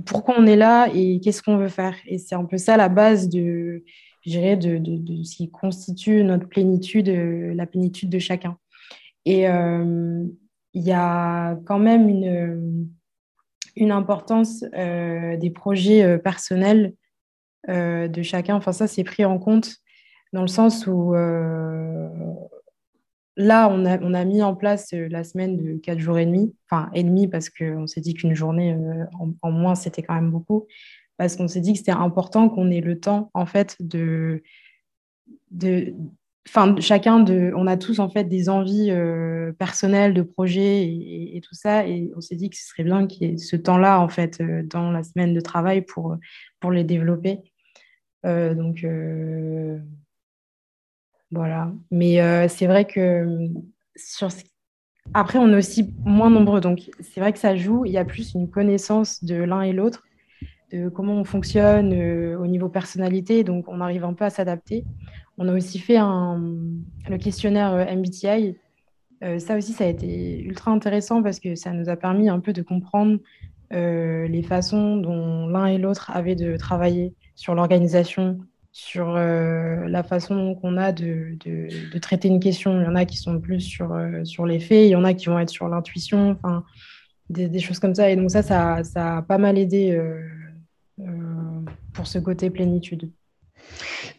[0.06, 1.96] pourquoi on est là et qu'est-ce qu'on veut faire?
[2.08, 3.84] Et c'est un peu ça la base de,
[4.26, 8.58] je dirais, de, de, ce qui constitue notre plénitude, euh, la plénitude de chacun.
[9.26, 12.90] Et il y a quand même une,
[13.76, 16.96] une importance des projets personnels
[17.68, 18.56] de chacun.
[18.56, 19.76] Enfin, ça, c'est pris en compte
[20.34, 22.10] dans le sens où euh,
[23.36, 26.26] là, on a, on a, mis en place euh, la semaine de 4 jours et
[26.26, 29.06] demi, enfin et demi parce qu'on s'est dit qu'une journée euh,
[29.42, 30.68] en, moins, c'était quand même beaucoup,
[31.22, 34.42] parce qu'on s'est dit que c'était important qu'on ait le temps, en fait, de...
[35.52, 35.94] de
[36.50, 38.92] Enfin, chacun de, on a tous en fait des envies
[39.60, 43.30] personnelles de projets et, tout ça, et on s'est dit que ce serait bien qu'il
[43.30, 46.18] y ait ce temps-là en fait dans la semaine de travail pour
[46.60, 47.42] pour les développer.
[48.24, 48.84] donc
[51.32, 51.72] voilà.
[51.92, 53.48] Mais euh, c'est vrai que
[55.14, 56.62] après, on est aussi moins nombreux.
[56.62, 57.86] Donc, c'est vrai que ça joue.
[57.86, 60.04] Il y a plus une connaissance de l'un et l'autre,
[60.94, 63.44] comment on fonctionne euh, au niveau personnalité.
[63.44, 64.84] Donc, on arrive un peu à s'adapter.
[65.38, 66.42] On a aussi fait un,
[67.10, 68.58] le questionnaire euh, MBTI.
[69.40, 72.54] ça aussi, ça a été ultra intéressant parce que ça nous a permis un peu
[72.54, 73.20] de comprendre
[73.74, 78.40] les façons dont l'un et l'autre avaient de travailler sur l'organisation,
[78.72, 81.38] sur euh, la façon qu'on a de,
[82.00, 82.80] traiter une question.
[82.80, 85.04] Il y en a qui sont plus sur, euh, sur les faits, il y en
[85.04, 86.64] a qui vont être sur l'intuition, enfin,
[87.30, 88.10] des, choses comme ça.
[88.10, 90.22] Et donc ça, ça, a pas mal aidé euh,
[91.94, 93.12] pour ce côté plénitude.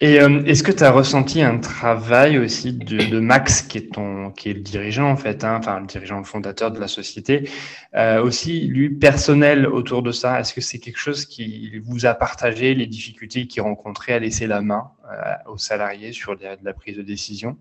[0.01, 4.31] Et euh, est-ce que tu as ressenti un travail aussi de, Max, qui est, ton,
[4.31, 7.49] qui est le dirigeant en fait, hein, enfin le dirigeant, le fondateur de la société,
[7.95, 10.41] euh, aussi lui personnel autour de ça?
[10.41, 14.47] Est-ce que c'est quelque chose qui vous a partagé les difficultés qu'il rencontrait à laisser
[14.47, 17.57] la main euh, aux salariés sur la prise de décision?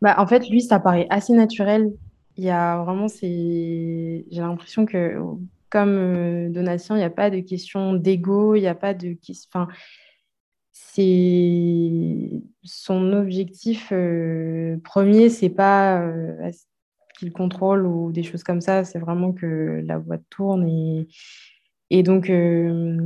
[0.00, 1.92] Bah, En fait, lui, ça paraît assez naturel.
[2.36, 5.18] Il y a vraiment, j'ai l'impression que
[5.72, 9.16] comme donation, il n'y a pas de question d'ego, il n'y a pas de
[9.48, 9.68] enfin,
[10.72, 16.50] c'est son objectif euh, premier, c'est pas euh,
[17.18, 21.08] qu'il contrôle ou des choses comme ça, c'est vraiment que la boîte tourne et,
[21.88, 22.98] et donc euh,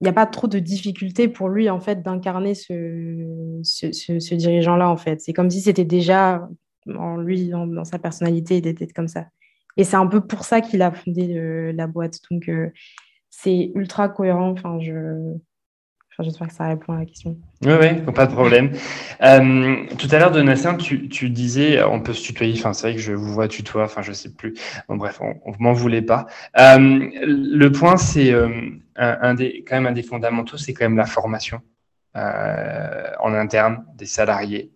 [0.00, 4.90] il n'y a pas trop de difficultés pour lui en fait d'incarner ce, ce, dirigeant-là
[4.90, 5.22] en fait.
[5.22, 6.46] C'est comme si c'était déjà
[6.86, 9.26] en lui, dans, sa personnalité, d'être comme ça.
[9.76, 12.20] Et c'est un peu pour ça qu'il a fondé la boîte.
[12.30, 12.50] Donc
[13.30, 14.50] c'est ultra cohérent.
[14.50, 15.36] Enfin, je
[16.22, 17.36] J'espère que ça répond à la question.
[17.64, 18.70] Oui, oui, pas de problème.
[19.22, 22.96] Euh, tout à l'heure, Donatien, tu, tu, disais, on peut se tutoyer, enfin, c'est vrai
[22.96, 24.54] que je vous vois tutoie, enfin, je sais plus.
[24.88, 26.26] Bon, bref, on, ne m'en voulait pas.
[26.58, 28.48] Euh, le point, c'est euh,
[28.96, 31.60] un, des, quand même un des fondamentaux, c'est quand même la formation
[32.14, 34.70] en interne des salariés.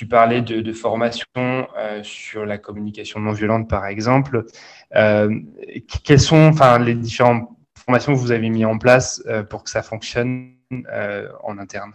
[0.00, 1.68] Tu, parlais de, formation
[2.02, 4.44] sur la communication non violente, par exemple.
[4.92, 7.56] quels sont, enfin, les différents
[7.98, 10.54] que vous avez mis en place euh, pour que ça fonctionne
[10.92, 11.92] euh, en interne?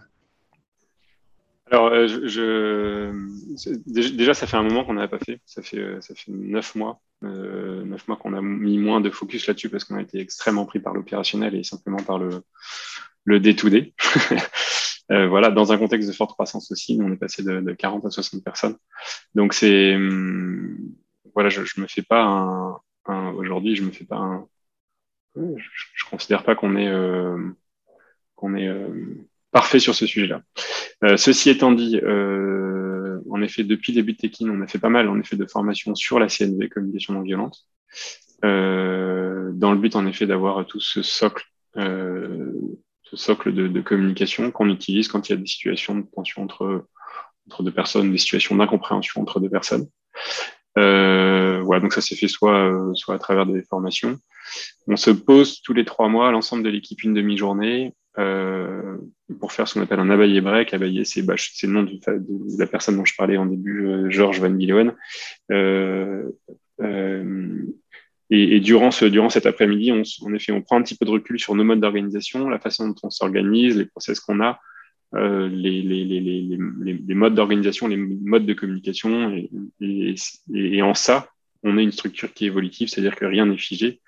[1.70, 3.12] Alors, euh,
[3.86, 5.40] déjà, ça fait un moment qu'on n'a pas fait.
[5.44, 9.68] Ça fait, ça fait neuf mois, neuf mois qu'on a mis moins de focus là-dessus
[9.68, 12.42] parce qu'on a été extrêmement pris par l'opérationnel et simplement par le,
[13.24, 13.40] le
[15.08, 15.28] day-to-day.
[15.28, 18.10] voilà, dans un contexte de forte croissance aussi, on est passé de, de 40 à
[18.10, 18.76] 60 personnes.
[19.34, 20.78] Donc, c'est, hum,
[21.34, 24.46] voilà, je, je me fais pas un, un aujourd'hui, je me fais pas un,
[25.36, 27.38] je, ne considère pas qu'on est euh,
[28.34, 28.88] qu'on est euh,
[29.50, 30.42] parfait sur ce sujet-là.
[31.04, 32.00] Euh, ceci étant dit,
[33.28, 35.46] en effet, depuis le début de Tekin, on a fait pas mal en effet de
[35.46, 37.66] formation sur la CNV, communication non violente,
[38.42, 41.44] dans le but en effet d'avoir tout ce socle,
[43.10, 46.42] ce socle de, de communication qu'on utilise quand il y a des situations de tension
[46.42, 46.86] entre
[47.46, 49.86] entre deux personnes, des situations d'incompréhension entre deux personnes.
[50.78, 54.18] Euh, voilà, donc ça s'est fait soit, soit à travers des formations,
[54.86, 58.96] on se pose tous les trois mois, l'ensemble de l'équipe, une demi-journée euh,
[59.40, 60.74] pour faire ce qu'on appelle un abaillé break.
[60.74, 64.40] Abaillé, c'est bah, le nom de, la personne dont je parlais en début, euh, Georges
[64.40, 64.94] Van Gilloen.
[68.32, 70.82] Euh, euh, et, et, durant, ce, durant cet après-midi, on, en effet, on prend un
[70.82, 74.20] petit peu de recul sur nos modes d'organisation, la façon dont on s'organise, les process
[74.20, 74.60] qu'on a,
[75.14, 79.30] euh, les, les, les, les, modes d'organisation, les modes de communication.
[79.30, 80.14] Et, et,
[80.54, 81.28] et, en ça,
[81.62, 84.00] on est une structure qui est évolutive, c'est-à-dire que rien n'est figé.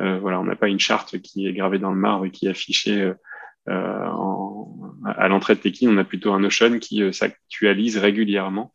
[0.00, 2.46] Euh, voilà, on n'a pas une charte qui est gravée dans le marbre et qui
[2.46, 3.12] est affichée
[3.68, 5.88] euh, en, à l'entrée de Tekin.
[5.90, 8.72] On a plutôt un Notion qui euh, s'actualise régulièrement.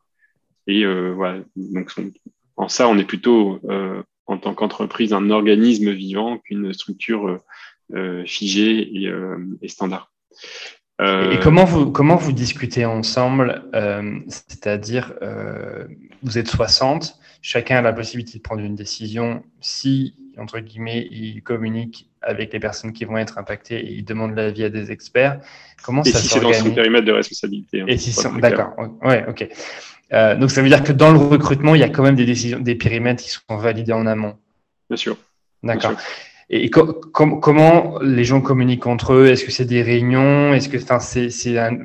[0.70, 1.94] Et voilà, donc
[2.58, 3.62] en ça, on est plutôt
[4.28, 7.40] en tant qu'entreprise un organisme vivant qu'une structure
[8.26, 9.10] figée et,
[9.62, 10.12] et standard.
[11.00, 15.86] Et comment vous, comment vous discutez ensemble euh, C'est-à-dire, euh,
[16.24, 19.44] vous êtes 60, chacun a la possibilité de prendre une décision.
[19.62, 24.36] Si, entre guillemets, il communique avec les personnes qui vont être impactées et il demande
[24.36, 25.40] l'avis à des experts,
[25.84, 27.82] comment et ça si c'est dans son périmètre de responsabilité.
[27.82, 29.48] Hein, et si D'accord, ouais, ok.
[30.14, 32.26] Euh, donc ça veut dire que dans le recrutement, il y a quand même des
[32.26, 34.38] décisions, des périmètres qui sont validés en amont.
[34.90, 35.18] Bien sûr.
[35.64, 35.94] D'accord.
[36.50, 39.28] Et comment les gens communiquent entre eux?
[39.28, 40.54] Est-ce que c'est des réunions?
[40.54, 41.30] Est-ce que, enfin, c'est,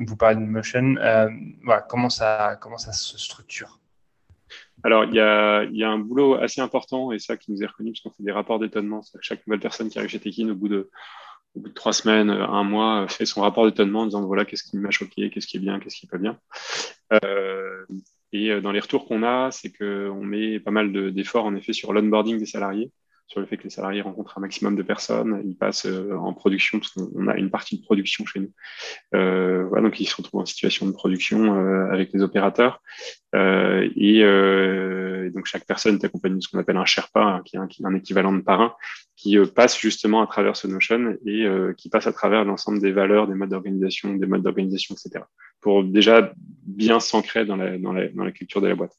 [0.05, 0.95] vous parlez de motion.
[1.01, 1.27] Euh,
[1.63, 3.79] voilà, comment ça, comment ça se structure?
[4.85, 7.65] Alors, il y a, y a, un boulot assez important, et ça qui nous est
[7.65, 9.01] reconnu, parce qu'on fait des rapports d'étonnement.
[9.19, 10.89] Chaque nouvelle personne qui arrive chez Tekin, au bout de,
[11.55, 14.63] au bout de trois semaines, un mois, fait son rapport d'étonnement en disant voilà, qu'est-ce
[14.63, 16.37] qui m'a choqué, qu'est-ce qui est bien, qu'est-ce qui est pas bien.
[17.13, 17.85] Euh,
[18.31, 21.73] et euh, dans les retours qu'on a, c'est qu'on met pas mal d'efforts, en effet,
[21.73, 22.91] sur l'onboarding des salariés
[23.27, 25.41] sur le fait que les salariés rencontrent un maximum de personnes.
[25.45, 28.51] Ils passent euh, en production, parce qu'on a une partie de production chez nous.
[29.15, 32.81] Euh, donc ils se retrouvent en situation de production euh, avec les opérateurs.
[33.33, 34.21] Et,
[35.33, 37.95] donc chaque personne est accompagnée de ce qu'on appelle un Sherpa, hein, qui est un,
[37.95, 38.75] équivalent de parrain,
[39.15, 43.27] qui passe justement à travers ce Notion et qui passe à travers l'ensemble des valeurs,
[43.27, 45.25] des modes d'organisation, des modes d'organisation, etc.
[45.61, 46.31] Pour déjà
[46.67, 48.93] bien s'ancrer dans la, culture de la boîte.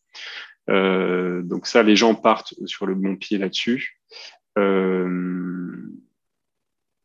[0.67, 4.01] Donc ça, les gens partent sur le bon pied là-dessus.
[4.59, 5.83] Euh,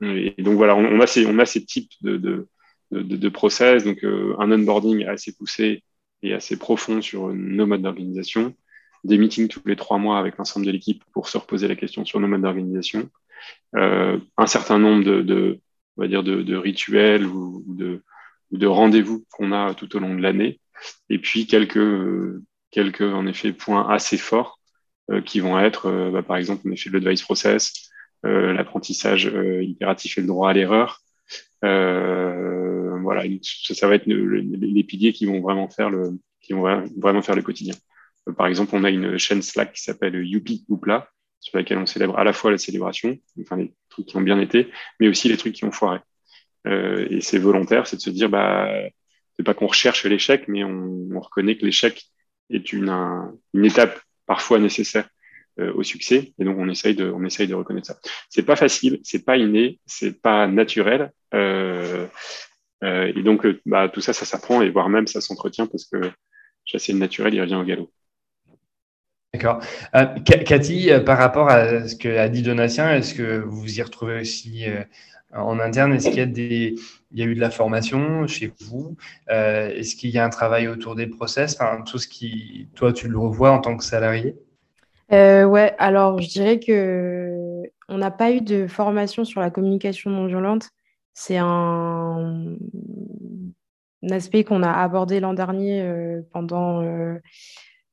[0.01, 2.47] et donc voilà, on, a ces, on a ces types de, de,
[2.91, 5.83] de, de process, donc euh, un onboarding assez poussé
[6.21, 8.55] et assez profond sur nos modes d'organisation,
[9.03, 12.05] des meetings tous les trois mois avec l'ensemble de l'équipe pour se reposer la question
[12.05, 13.09] sur nos modes d'organisation,
[13.75, 15.59] euh, un certain nombre de, de,
[15.97, 18.03] on va dire, de, de rituels ou, de,
[18.51, 20.59] de rendez-vous qu'on a tout au long de l'année.
[21.09, 24.58] Et puis quelques, quelques, en effet, points assez forts
[25.25, 27.89] qui vont être, euh, bah, par exemple, en effet, l'advice process,
[28.25, 31.01] euh, l'apprentissage impératif et le droit à l'erreur.
[31.61, 37.21] voilà, ça, ça, va être les piliers qui vont vraiment faire le, qui vont vraiment
[37.21, 37.75] faire le quotidien.
[38.37, 42.17] par exemple, on a une chaîne Slack qui s'appelle Youpi Oupla, sur laquelle on célèbre
[42.17, 44.69] à la fois la célébration, enfin les trucs qui ont bien été,
[44.99, 45.99] mais aussi les trucs qui ont foiré.
[46.67, 48.69] Euh, et c'est volontaire, c'est de se dire, bah,
[49.37, 52.03] c'est pas qu'on recherche l'échec, mais on, on, reconnaît que l'échec
[52.49, 52.89] est une,
[53.53, 55.09] une étape parfois nécessaire
[55.59, 57.97] euh, au succès, et donc on essaye de, on essaye de reconnaître ça.
[58.29, 62.05] C'est pas facile, c'est pas inné, c'est pas naturel, euh,
[62.83, 65.97] euh et donc bah, tout ça, ça s'apprend, et voire même ça s'entretient parce que
[66.63, 67.91] chasser le naturel, il revient au galop.
[69.33, 69.59] D'accord.
[70.45, 74.21] Cathy, par rapport à ce que a dit Donatien, est-ce que vous vous y retrouvez
[74.21, 74.65] aussi
[75.33, 76.75] en interne Est-ce qu'il
[77.11, 78.95] y a eu de la formation chez vous?
[79.27, 81.57] Est-ce qu'il y a un travail autour des process?
[81.85, 84.35] Tout ce qui, toi, tu le revois en tant que salarié?
[85.11, 85.75] Ouais.
[85.77, 90.69] Alors, je dirais que on n'a pas eu de formation sur la communication non violente.
[91.13, 92.55] C'est un,
[94.03, 96.83] un aspect qu'on a abordé l'an dernier pendant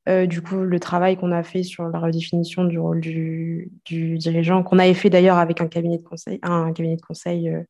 [0.08, 4.62] euh, du coup, le travail qu'on a fait sur la redéfinition du rôle du, dirigeant,
[4.62, 7.62] qu'on avait fait d'ailleurs avec un cabinet de conseil, un cabinet de conseil euh,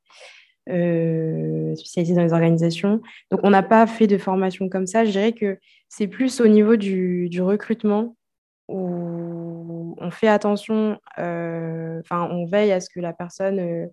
[0.68, 3.00] euh, spécialisé dans les organisations.
[3.30, 5.04] Donc, on n'a pas fait de formation comme ça.
[5.06, 8.16] Je dirais que c'est plus au niveau du, recrutement
[8.68, 13.88] où on fait attention, enfin, on veille à ce que la personne,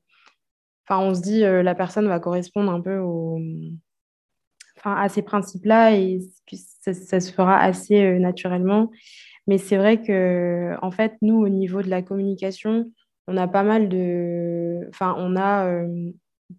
[0.85, 2.99] enfin, on se dit la personne va correspondre un peu
[4.83, 6.19] à ces principes-là et
[6.91, 8.91] ça, se fera assez euh, naturellement.
[9.47, 12.91] Mais c'est vrai que, en fait, nous, au niveau de la communication,
[13.27, 16.11] on a pas mal de, enfin, on a euh,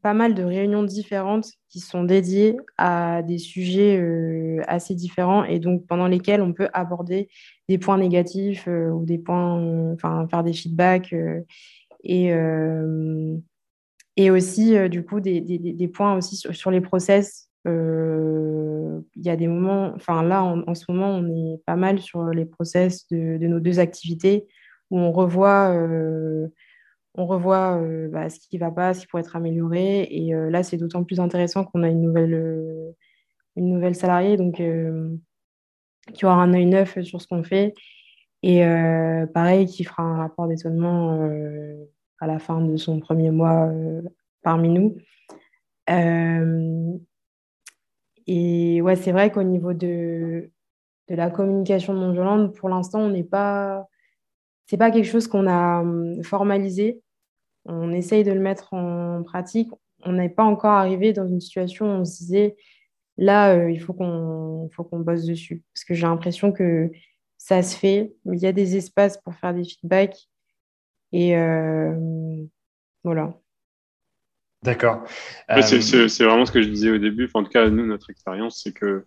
[0.02, 5.58] pas mal de réunions différentes qui sont dédiées à des sujets euh, assez différents et
[5.60, 7.28] donc pendant lesquels on peut aborder
[7.68, 11.14] des points négatifs ou des points, enfin, faire des feedbacks
[12.02, 12.32] et
[14.16, 19.31] et aussi du coup des, des, des, points aussi sur, sur les process il y
[19.31, 23.07] a des moments, enfin là en, ce moment, on est pas mal sur les process
[23.09, 24.46] de, nos deux activités
[24.90, 26.48] où on revoit, euh,
[27.14, 30.03] on revoit euh, bah, ce qui ne va pas, ce qui pourrait être amélioré.
[30.03, 32.94] Et là, c'est d'autant plus intéressant qu'on a une nouvelle,
[33.57, 34.62] une nouvelle salariée donc,
[36.12, 37.74] qui aura un œil neuf sur ce qu'on fait.
[38.42, 38.62] Et
[39.33, 41.29] pareil, qui fera un rapport d'étonnement
[42.20, 43.72] à la fin de son premier mois
[44.42, 44.96] parmi nous.
[48.26, 50.50] Et ouais, c'est vrai qu'au niveau de,
[51.08, 53.87] de la communication non violente, pour l'instant, on n'est pas.
[54.66, 57.02] C'est pas quelque chose qu'on a hum, formalisé.
[57.66, 59.70] On essaye de le mettre en pratique.
[60.04, 62.56] On n'est pas encore arrivé dans une situation où on se disait
[63.16, 65.62] là, euh, il faut qu'on bosse dessus.
[65.74, 66.90] Parce que j'ai l'impression que
[67.38, 70.28] ça se fait, il y a des espaces pour faire des feedbacks.
[71.12, 71.94] Et euh,
[73.04, 73.38] voilà.
[74.64, 75.05] D'accord.
[75.50, 77.29] Euh, c'est vraiment ce que je disais au début.
[77.35, 79.05] en tout cas, nous, notre expérience, c'est que,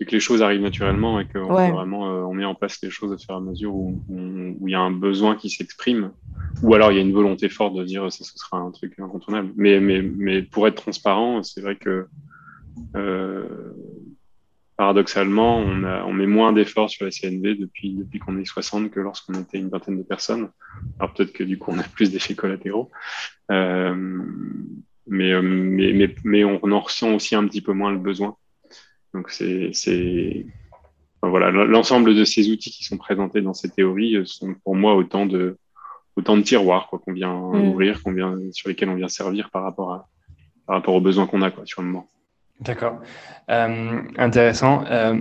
[0.00, 3.12] que les choses arrivent naturellement et qu'on vraiment euh, on met en place les choses
[3.12, 6.10] au fur et à mesure où, il y a un besoin qui s'exprime,
[6.62, 8.98] ou alors il y a une volonté forte de dire ça, ce sera un truc
[8.98, 9.52] incontournable.
[9.56, 12.06] Mais, mais, mais pour être transparent, c'est vrai que
[12.96, 13.46] euh,
[14.82, 18.90] paradoxalement, on, a, on met moins d'efforts sur la CNV depuis, depuis qu'on est 60
[18.90, 20.50] que lorsqu'on était une vingtaine de personnes.
[20.98, 22.90] Alors peut-être que du coup, on a plus d'effets collatéraux.
[23.52, 23.94] Euh,
[25.06, 28.34] mais, euh, mais, mais, mais, on en ressent aussi un petit peu moins le besoin.
[29.14, 29.70] Donc c'est,
[31.20, 34.96] enfin, voilà, l'ensemble de ces outils qui sont présentés dans ces théories sont pour moi
[34.96, 35.58] autant de
[36.16, 37.68] autant de tiroirs qu'on vient mm.
[37.68, 40.08] ouvrir, qu'on vient sur lesquels on vient servir par rapport à
[40.66, 42.08] par rapport aux besoins qu'on a quoi sur le moment.
[42.62, 43.00] D'accord.
[43.50, 44.84] Euh, intéressant.
[44.86, 45.18] Euh,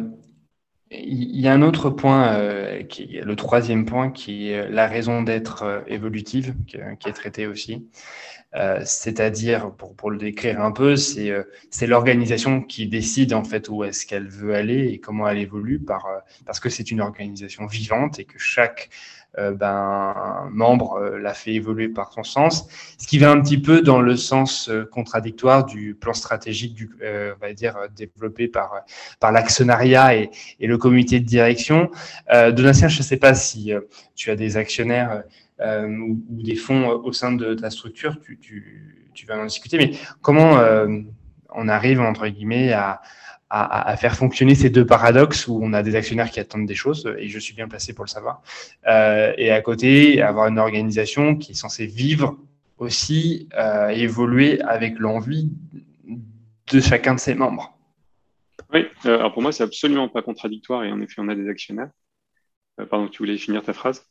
[0.91, 4.87] il y a un autre point, euh, qui est le troisième point, qui est la
[4.87, 7.89] raison d'être évolutive, qui, est traité aussi.
[8.83, 14.05] C'est-à-dire, pour, pour, le décrire un peu, c'est l'organisation qui décide en fait où est-ce
[14.05, 16.05] qu'elle veut aller et comment elle évolue, par,
[16.45, 18.89] parce que c'est une organisation vivante et que chaque
[19.37, 23.61] euh, ben, membre euh, l'a fait évoluer par son sens, ce qui va un petit
[23.61, 28.81] peu dans le sens euh, contradictoire du plan stratégique, du, on va dire, développé par,
[29.21, 31.89] par l'actionnariat et, et, le comité de direction.
[32.29, 33.71] Donatien, je ne sais pas si
[34.15, 35.23] tu as des actionnaires
[35.61, 39.91] ou, ou, des fonds au sein de ta structure, tu, vas en discuter, mais
[40.21, 40.59] comment
[41.53, 43.01] on arrive, entre guillemets, à,
[43.97, 47.27] faire fonctionner ces deux paradoxes où on a des actionnaires qui attendent des choses, et
[47.27, 48.41] je suis bien placé pour le savoir,
[48.87, 52.37] euh, et à côté, avoir une organisation qui est censée vivre
[52.77, 53.49] aussi
[53.89, 55.51] évoluer avec l'envie
[56.71, 57.77] de chacun de ses membres.
[58.73, 61.89] Oui, alors pour moi, c'est absolument pas contradictoire et en effet, on a des actionnaires.
[62.89, 64.05] pardon, tu voulais finir ta phrase?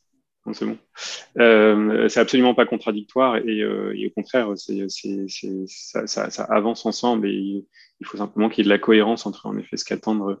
[1.37, 7.65] Euh, c'est absolument pas contradictoire et, euh, au contraire, ça, avance ensemble et
[7.99, 10.37] il faut simplement qu'il y ait de la cohérence entre en effet ce qu'attendent,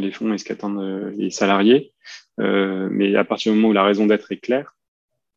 [0.00, 1.92] les fonds et ce qu'attendent euh, les salariés.
[2.38, 4.74] Mais à partir du moment où la raison d'être est claire,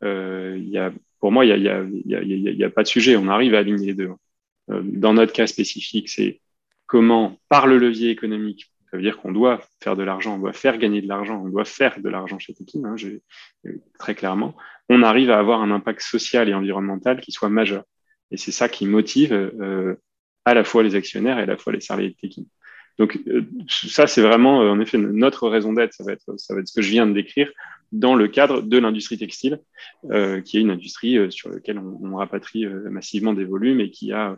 [0.02, 3.16] il y a, pour moi, il y a, a, pas de sujet.
[3.16, 4.12] On arrive à aligner les deux.
[4.68, 6.42] Dans notre cas spécifique, c'est
[6.88, 10.54] comment, par le levier économique, ça veut dire qu'on doit faire de l'argent, on doit
[10.54, 12.96] faire gagner de l'argent, on doit faire de l'argent chez Tekin, hein,
[14.00, 14.56] très clairement.
[14.88, 17.84] On arrive à avoir un impact social et environnemental qui soit majeur.
[18.32, 19.96] Et c'est ça qui motive euh,
[20.46, 22.44] à la fois les actionnaires et à la fois les salariés de Tekin.
[22.98, 25.94] Donc euh, ça, c'est vraiment, euh, en effet, notre raison d'être.
[25.94, 27.52] Ça va être, ça va être ce que je viens de décrire
[27.92, 29.60] dans le cadre de l'industrie textile,
[30.12, 34.14] euh, qui est une industrie euh, sur laquelle on rapatrie massivement des volumes et qui
[34.14, 34.38] a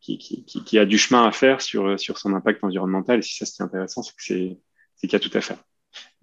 [0.00, 3.18] qui, qui, qui, a du chemin à faire sur, sur son impact environnemental.
[3.18, 4.58] Et si ça, c'est intéressant, c'est que c'est,
[5.00, 5.58] qu'il y a tout à faire.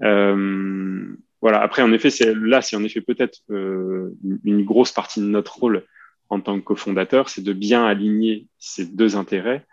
[0.03, 1.61] Euh, voilà.
[1.61, 5.86] Après, en effet, là, c'est en effet peut-être euh, une grosse partie de notre rôle
[6.30, 9.65] en tant que cofondateur, c'est de bien aligner ces deux intérêts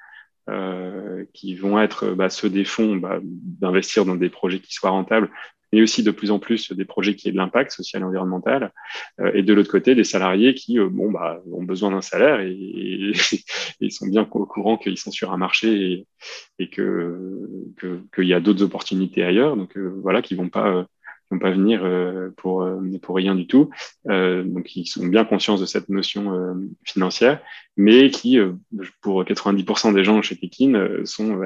[0.48, 4.90] euh, qui vont être bah, ceux des fonds, bah, d'investir dans des projets qui soient
[4.90, 5.30] rentables,
[5.72, 8.72] mais aussi de plus en plus des projets qui aient de l'impact social et environnemental,
[9.20, 12.40] euh, et de l'autre côté des salariés qui euh, bon bah ont besoin d'un salaire
[12.40, 13.12] et,
[13.90, 16.06] sont bien au courant qu'ils sont sur un marché et,
[16.58, 17.48] et que
[18.14, 20.86] qu'il y a d'autres opportunités ailleurs, donc euh, voilà qui vont pas
[21.30, 21.80] vont pas venir
[22.36, 22.68] pour
[23.02, 23.70] pour rien du tout,
[24.04, 27.40] donc ils sont bien conscients de cette notion financière,
[27.76, 28.36] mais qui
[29.00, 31.40] pour 90% des gens chez Pekin sont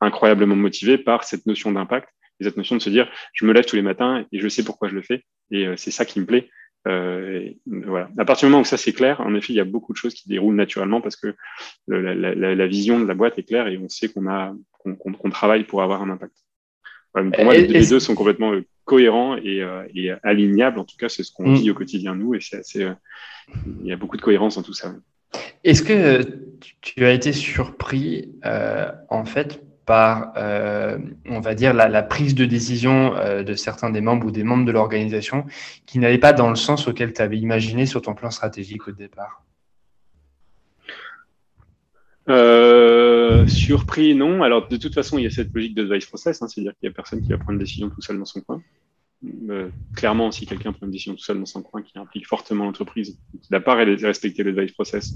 [0.00, 2.08] incroyablement motivés par cette notion d'impact
[2.40, 4.88] cette notion de se dire, je me lève tous les matins et je sais pourquoi
[4.88, 5.24] je le fais.
[5.50, 6.48] Et euh, c'est ça qui me plaît.
[6.86, 8.08] Euh, voilà.
[8.16, 9.98] À partir du moment où ça c'est clair, en effet, il y a beaucoup de
[9.98, 11.34] choses qui déroulent naturellement parce que
[11.88, 15.12] la, la, la vision de la boîte est claire et on sait qu'on a qu'on
[15.12, 16.34] qu travaille pour avoir un impact.
[17.14, 20.78] Voilà, pour moi, les, les, deux sont complètement euh, cohérents et, euh, et, alignables.
[20.78, 21.54] En tout cas, c'est ce qu'on mm.
[21.54, 22.84] vit au quotidien nous et c'est assez.
[22.84, 22.94] Euh,
[23.80, 24.94] il y a beaucoup de cohérence dans tout ça.
[25.64, 26.22] Est-ce que
[26.80, 28.34] tu as été surpris
[29.10, 34.02] en fait par, euh, on va dire, la, prise de décision euh, de certains des
[34.02, 35.46] membres ou des membres de l'organisation
[35.86, 38.92] qui n'allait pas dans le sens auquel tu avais imaginé sur ton plan stratégique au
[38.92, 39.42] départ
[42.28, 44.42] euh, surpris, non.
[44.42, 46.86] Alors, de toute façon, il y a cette logique de device process, hein, c'est-à-dire qu'il
[46.86, 48.60] n'y a personne qui va prendre une décision tout seul dans son coin.
[49.50, 52.64] Euh, clairement, si quelqu'un prend une décision tout seul dans son coin qui implique fortement
[52.64, 55.14] l'entreprise, qui n'a pas respecté le device process,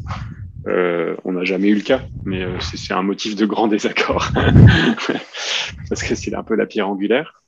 [0.66, 4.28] euh, on n'a jamais eu le cas, mais euh, c'est un motif de grand désaccord
[5.88, 7.42] parce que c'est un peu la pierre angulaire.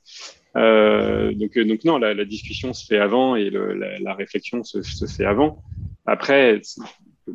[0.55, 4.63] Euh, donc, donc non, la, la, discussion se fait avant et le, la, la, réflexion
[4.63, 5.61] se, se, fait avant.
[6.05, 6.61] Après,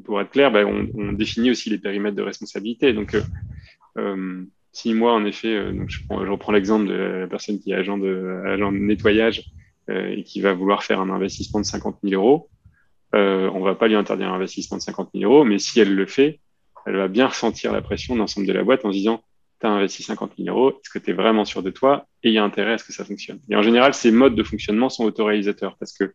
[0.05, 2.95] pour être clair, ben, on, on, définit aussi les périmètres de responsabilité.
[2.95, 3.15] Donc,
[3.99, 7.73] euh, si moi, en effet, euh, je, prends, je reprends l'exemple de la personne qui
[7.73, 9.51] est agent de, de nettoyage
[9.89, 12.49] euh, et qui va vouloir faire un investissement de 50 000 euros,
[13.15, 15.95] euh, on va pas lui interdire un investissement de 50 000 euros, mais si elle
[15.95, 16.41] le fait,
[16.87, 19.23] elle va bien ressentir la pression d'ensemble de la boîte en se disant
[19.61, 22.07] tu as investi 50 000 euros, est-ce que tu es vraiment sûr de toi?
[22.23, 23.41] Et il y a intérêt à ce que ça fonctionne.
[23.51, 26.15] Et en général, ces modes de fonctionnement sont autoréalisateurs parce que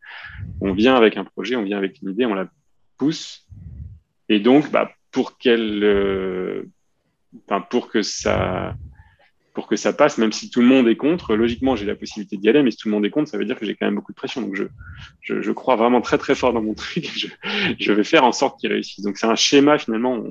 [0.62, 2.48] on vient avec un projet, on vient avec une idée, on la
[2.98, 3.46] pousse
[4.30, 6.66] et donc bah, pour qu'elle
[7.48, 8.76] enfin, pour que ça
[9.54, 12.36] pour que ça passe, même si tout le monde est contre, logiquement, j'ai la possibilité
[12.36, 13.86] d'y aller, mais si tout le monde est contre, ça veut dire que j'ai quand
[13.86, 14.42] même beaucoup de pression.
[14.42, 14.66] Donc, je,
[15.22, 17.10] je, je, crois vraiment très, très fort dans mon truc.
[17.18, 17.28] Je,
[17.80, 19.02] je vais faire en sorte qu'il réussisse.
[19.06, 20.22] Donc, c'est un schéma, finalement,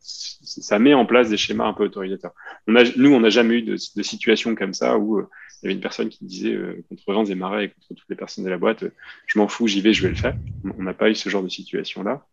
[0.00, 2.32] ça met en place des schémas un peu autorisateurs.
[2.68, 5.28] On a, nous, on n'a jamais eu de, de, situation comme ça où euh,
[5.62, 8.08] il y avait une personne qui disait euh, contre vents et marées et contre toutes
[8.08, 8.92] les personnes de la boîte, euh,
[9.26, 10.36] je m'en fous, j'y vais, je vais le faire.
[10.78, 12.24] On n'a pas eu ce genre de situation-là.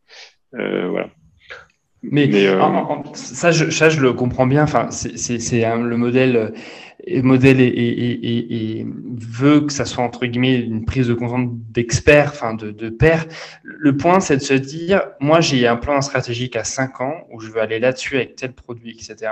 [0.54, 1.10] Euh, voilà.
[2.12, 2.62] Mais, Mais euh...
[2.62, 4.64] en, en, ça, je, ça, je le comprends bien.
[4.64, 6.54] Enfin, c'est le modèle,
[7.08, 8.86] le modèle et, et,
[9.18, 13.26] veut que ça soit entre guillemets une prise de conscience d'expert, enfin de, de père.
[13.64, 17.40] Le point, c'est de se dire, moi, j'ai un plan stratégique à 5 ans où
[17.40, 19.32] je veux aller là-dessus avec tel produit, etc.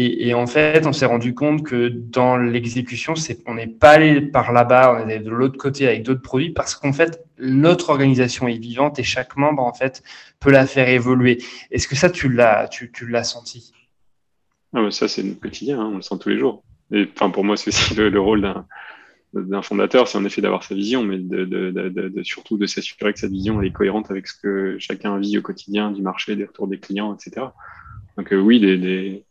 [0.00, 3.14] Et, en fait, on s'est rendu compte que dans l'exécution,
[3.46, 6.50] on n'est pas allé par là-bas, on est allé de l'autre côté avec d'autres produits
[6.50, 10.04] parce qu'en fait, notre organisation est vivante et chaque membre, en fait,
[10.38, 11.42] peut la faire évoluer.
[11.72, 12.92] Est-ce que ça, tu l'as, tu,
[13.24, 13.72] senti?
[14.72, 16.62] Ah, Ça, c'est notre quotidien, hein, on le sent tous les jours.
[17.16, 18.42] Pour moi, c'est aussi le, le rôle
[19.34, 21.18] d'un, fondateur, c'est en effet d'avoir sa vision, mais
[22.22, 25.90] surtout de s'assurer que cette vision est cohérente avec ce que chacun vit au quotidien
[25.90, 27.46] du marché, des retours des clients, etc.
[28.16, 29.24] Donc euh, oui, des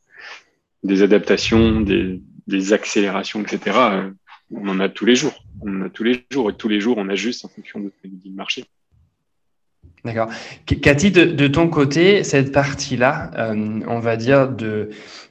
[0.83, 3.77] des adaptations, des, accélérations, etc.
[3.77, 4.11] Euh,
[4.51, 5.43] on en a tous les jours.
[5.61, 7.91] On en a tous les jours et tous les jours on ajuste en fonction de
[8.03, 8.65] le marché.
[10.05, 10.29] D'accord.
[10.81, 14.89] Cathy, de, ton côté, cette partie-là, euh, on va dire de,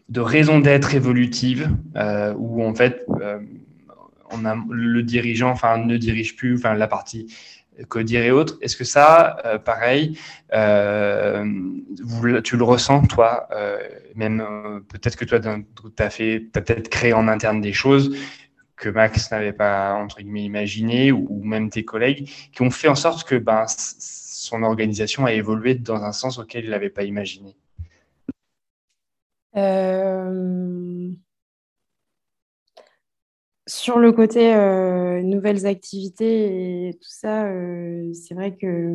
[0.08, 3.06] de raison d'être évolutive, euh, où en fait,
[4.70, 7.32] le dirigeant, enfin, ne dirige plus, enfin, la partie
[7.88, 8.56] codir et autres.
[8.60, 10.18] Est-ce que ça, pareil,
[10.50, 10.56] tu
[12.56, 13.48] le ressens, toi,
[14.14, 18.16] même peut-être que toi, tu as fait, as peut-être créé en interne des choses
[18.76, 22.88] que Max n'avait pas, entre guillemets, imaginé, ou, ou, même tes collègues, qui ont fait
[22.88, 27.04] en sorte que ben, son organisation a évolué dans un sens auquel il n'avait pas
[27.04, 27.56] imaginé?
[29.56, 31.10] Euh,
[33.66, 38.92] Sur le côté euh, nouvelles activités et tout ça, euh, c'est vrai que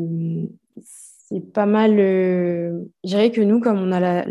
[0.83, 1.97] c'est pas mal.
[1.97, 4.25] je dirais que nous, comme on a la,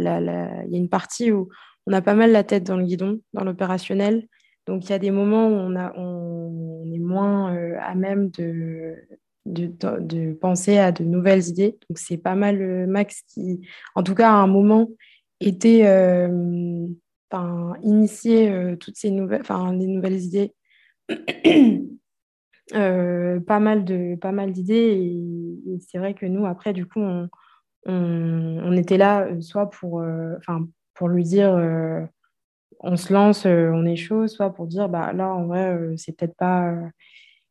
[0.65, 1.49] il y a une partie où
[1.87, 4.27] on a pas mal la tête dans le guidon, dans l'opérationnel.
[4.67, 8.97] Donc il y a des moments où on, a, on est moins à même de,
[9.47, 11.79] de, penser à de nouvelles idées.
[11.89, 13.61] Donc, c'est pas mal euh, Max qui,
[13.95, 14.89] en tout cas, à un moment,
[15.41, 15.85] était
[17.35, 20.55] euh, initié euh, toutes ces nouvelles, enfin, nouvelles idées.
[22.73, 24.95] pas mal de pas mal d'idées
[25.67, 27.29] et, c'est vrai que nous après du coup on,
[27.87, 30.05] on, était là soit pour
[30.39, 31.51] enfin pour lui dire
[32.79, 36.37] on se lance on est chaud soit pour dire bah là en vrai c'est peut-être
[36.37, 36.77] pas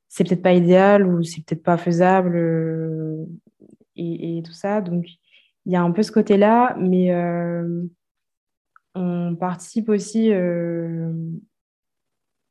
[0.09, 3.25] c'est peut-être pas idéal ou c'est peut-être pas faisable euh,
[3.95, 4.81] et, tout ça.
[4.81, 5.05] Donc,
[5.65, 7.83] il y a un peu ce côté-là, mais euh,
[8.95, 11.11] on participe aussi euh,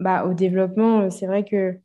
[0.01, 1.11] bah, au développement.
[1.11, 1.79] C'est vrai que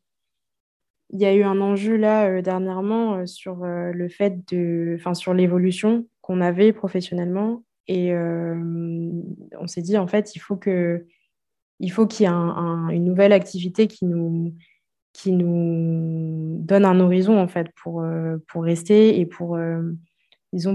[1.10, 6.08] il y a eu un enjeu là dernièrement sur le fait de, enfin sur l'évolution
[6.22, 11.06] qu'on avait professionnellement et on s'est dit en fait il faut que
[11.78, 12.32] il faut qu'il y ait
[12.96, 14.54] une nouvelle activité qui nous
[15.14, 19.80] qui nous donne un horizon en fait pour, euh, pour rester et pour, euh,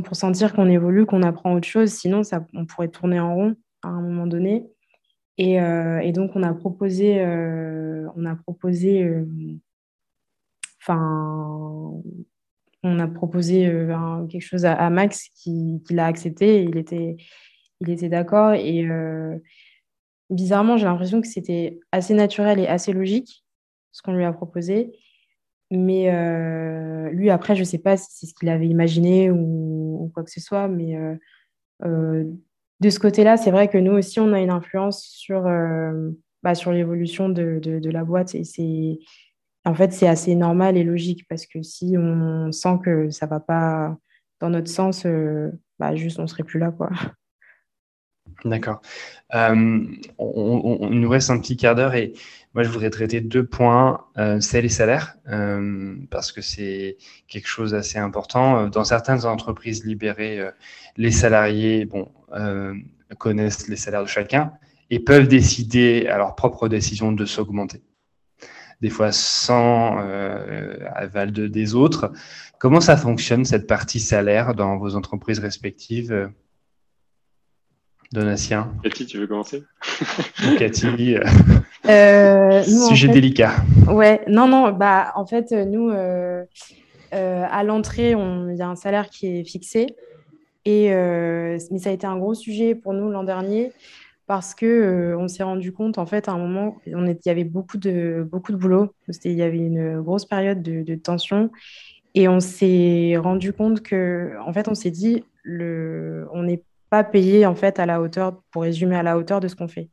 [0.04, 1.90] pour sentir qu'on évolue, qu'on apprend autre chose.
[1.90, 4.68] Sinon, ça, on pourrait tourner en rond à un moment donné.
[5.38, 7.24] Et, euh, donc, on a proposé,
[8.16, 9.10] on a proposé,
[10.82, 12.02] enfin,
[12.84, 13.72] on a proposé
[14.30, 16.64] quelque chose à, Max qui, l'a accepté.
[16.64, 17.18] il était,
[17.80, 18.54] il était d'accord.
[18.54, 18.86] Et
[20.30, 23.46] bizarrement, j'ai l'impression que c'était assez naturel et assez logique
[23.92, 24.92] ce qu'on lui a proposé.
[25.72, 30.12] Mais euh, lui, après, je ne sais pas si c'est ce qu'il avait imaginé ou,
[30.14, 30.68] quoi que ce soit.
[30.68, 31.16] Mais euh,
[31.86, 32.26] euh,
[32.80, 35.44] de ce côté-là, c'est vrai que nous aussi, on a une influence sur,
[36.44, 38.36] bah, sur l'évolution de, de, la boîte.
[38.36, 39.00] Et c'est,
[39.66, 43.32] en fait, c'est assez normal et logique parce que si on sent que ça ne
[43.32, 43.98] va pas
[44.40, 45.06] dans notre sens,
[45.78, 46.72] bah, juste, on ne serait plus là.
[46.72, 46.90] Quoi.
[48.46, 48.82] D'accord.
[49.34, 49.88] on,
[50.18, 52.14] il nous reste un petit quart d'heure et
[52.56, 57.48] moi, je voudrais traiter deux points, euh, c'est les salaires, euh, parce que c'est quelque
[57.48, 58.68] chose d'assez important.
[58.68, 60.52] Dans certaines entreprises libérées, euh,
[60.98, 62.74] les salariés bon, euh,
[63.20, 64.52] connaissent les salaires de chacun
[64.90, 67.84] et peuvent décider à leur propre décision de s'augmenter.
[68.82, 70.00] Des fois sans
[70.96, 72.12] aval de, des autres.
[72.60, 76.32] Comment ça fonctionne, cette partie salaire, dans vos entreprises respectives
[78.12, 78.74] Donatien.
[78.84, 79.64] Cathy, tu veux commencer?
[80.58, 81.16] Cathy.
[81.88, 83.54] Euh, euh sujet délicat.
[83.88, 86.44] Ouais, non, non, bah en fait, nous, euh,
[87.14, 89.88] euh, à l'entrée, il y a un salaire qui est fixé.
[90.66, 93.72] Et, mais ça a été un gros sujet pour nous l'an dernier
[94.28, 97.46] parce que on s'est rendu compte, en fait, à un moment, on il y avait
[97.46, 98.94] beaucoup de, beaucoup de boulot.
[99.24, 101.50] Il y avait une grosse période de, de tension.
[102.14, 107.04] Et on s'est rendu compte que, en fait, on s'est dit, le, on est pas
[107.04, 109.90] payé en fait à la hauteur, pour résumer, à la hauteur de ce qu'on fait.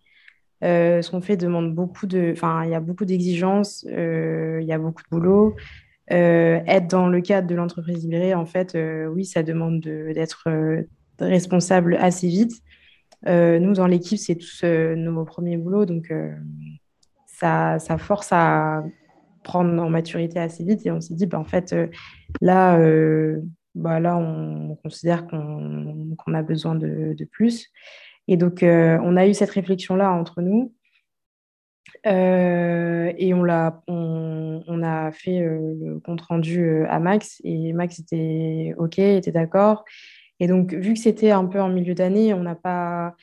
[0.65, 4.67] Euh, ce qu'on fait demande beaucoup de, enfin, il y a beaucoup d'exigences, euh, il
[4.67, 5.55] y a beaucoup de boulot.
[6.13, 8.77] Euh, être dans le cadre de l'entreprise libérée, en fait,
[9.11, 10.49] oui, ça demande d'être
[11.19, 12.63] responsable assez vite.
[13.27, 16.13] nous, dans l'équipe, c'est tous nos premiers boulots, donc
[17.27, 18.85] ça, ça, force à
[19.43, 20.87] prendre en maturité assez vite.
[20.87, 21.75] Et on s'est dit, bah, en fait,
[22.41, 22.79] là,
[23.77, 27.71] bah là, on, considère qu'on a besoin de, plus.
[28.27, 30.75] Et donc, euh, on a eu cette réflexion-là entre nous.
[32.07, 37.41] Euh, et on, a, on, a fait euh, le compte rendu à Max.
[37.45, 39.85] Et Max était OK, était d'accord.
[40.41, 43.15] Et donc, vu que c'était un peu en milieu d'année, on n'a pas,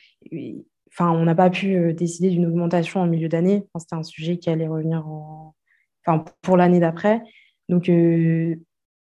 [0.92, 3.64] enfin, on n'a pas pu décider d'une augmentation en milieu d'année.
[3.76, 5.54] c'était un sujet qui allait revenir en,
[6.06, 7.22] enfin, pour l'année d'après.
[7.68, 7.88] Donc,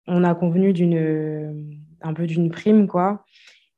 [0.09, 3.25] on a convenu d'une un peu d'une prime, quoi.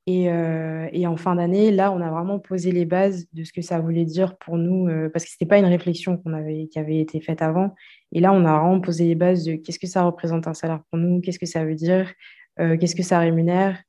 [0.08, 3.54] Et, euh, et en fin d'année, là, on a vraiment posé les bases de ce
[3.54, 6.34] que ça voulait dire pour nous, euh, parce que ce n'était pas une réflexion qu'on
[6.34, 7.76] avait, qui avait été faite avant.
[8.12, 10.82] Et là, on a vraiment posé les bases de qu'est-ce que ça représente un salaire
[10.90, 12.12] pour nous, qu'est-ce que ça veut dire,
[12.58, 13.82] qu'est-ce que ça rémunère.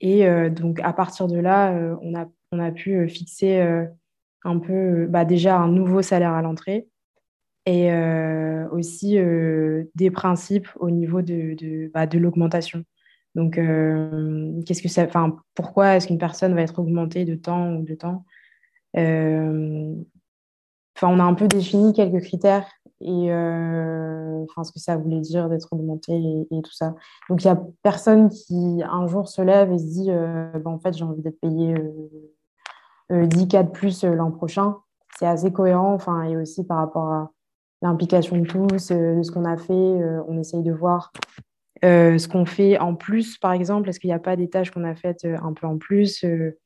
[0.00, 3.60] et donc, à partir de là, on, a, on a pu fixer
[4.44, 6.86] un peu bah, déjà un nouveau salaire à l'entrée
[7.66, 7.92] et
[8.70, 9.18] aussi
[9.96, 12.84] des principes au niveau de, de, bah, l'augmentation.
[13.36, 15.06] Donc, euh, qu'est-ce que ça,
[15.54, 18.24] pourquoi est-ce qu'une personne va être augmentée de temps ou de temps
[18.96, 19.94] euh,
[20.96, 22.66] Enfin, on a un peu défini quelques critères
[23.02, 26.14] et euh, enfin, ce que ça voulait dire d'être augmenté
[26.50, 26.94] et, tout ça.
[27.28, 30.78] Donc, il n'y a personne qui un jour se lève et se dit bah, en
[30.78, 31.74] fait, j'ai envie d'être payé
[33.10, 34.76] 10 cas de plus l'an prochain.
[35.18, 37.30] C'est assez cohérent, et aussi par rapport à
[37.82, 41.12] l'implication de tous, de ce qu'on a fait, on essaye de voir
[41.84, 44.70] euh, ce qu'on fait en plus, par exemple, est-ce qu'il n'y a pas des tâches
[44.70, 46.58] qu'on a faites euh, un peu en plus euh,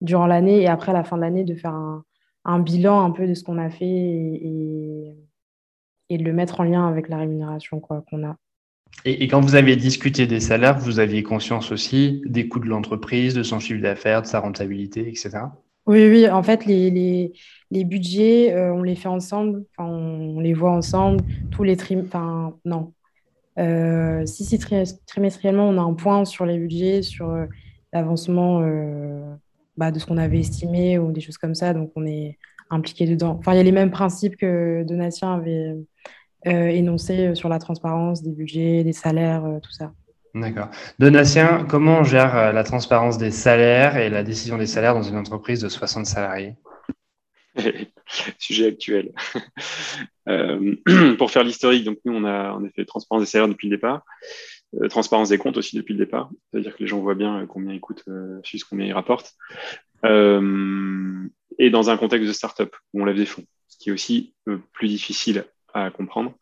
[0.00, 1.74] durant l'année et après, à la fin de l'année, de faire
[2.44, 5.16] un, bilan un peu de ce qu'on a fait et,
[6.10, 8.36] de le mettre en lien avec la rémunération qu'on a.
[9.04, 13.34] Et, quand vous avez discuté des salaires, vous aviez conscience aussi des coûts de l'entreprise,
[13.34, 15.30] de son chiffre d'affaires, de sa rentabilité, etc.
[15.86, 16.90] Oui, oui, en fait, les,
[17.70, 22.94] les, budgets, on les fait ensemble, on, les voit ensemble, tous les trimestres, enfin, non,
[23.58, 24.58] euh, si, si
[25.06, 27.46] trimestriellement, on a un point sur les budgets, sur euh,
[27.92, 29.34] l'avancement euh,
[29.76, 32.38] bah, de ce qu'on avait estimé ou des choses comme ça, donc on est
[32.70, 33.36] impliqué dedans.
[33.38, 35.76] Enfin, il y a les mêmes principes que Donatien avait
[36.46, 39.92] énoncés sur la transparence des budgets, des salaires, tout ça.
[40.34, 40.68] D'accord.
[40.98, 45.16] Donatien, comment on gère la transparence des salaires et la décision des salaires dans une
[45.16, 46.56] entreprise de 60 salariés?
[48.38, 49.12] Sujet actuel.
[50.26, 50.74] Euh,
[51.18, 54.06] pour faire l'historique, donc nous, on a en effet transparence des salaires depuis le départ,
[54.80, 57.46] euh, transparence des comptes aussi depuis le départ, c'est-à-dire que les gens voient bien euh,
[57.46, 58.06] combien ils coûtent,
[58.42, 59.34] juste combien ils rapportent.
[60.02, 64.34] et dans un contexte de start-up où on lève des fonds, ce qui est aussi
[64.72, 66.32] plus difficile à comprendre.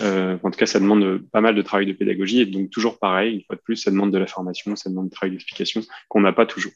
[0.00, 3.36] En tout cas, ça demande pas mal de travail de pédagogie et donc toujours pareil,
[3.36, 6.20] une fois de plus, ça demande de la formation, ça demande du travail d'explication qu'on
[6.20, 6.72] n'a pas toujours.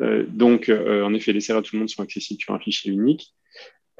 [0.00, 2.58] Euh, donc, euh, en effet, les salaires de tout le monde sont accessibles sur un
[2.58, 3.34] fichier unique.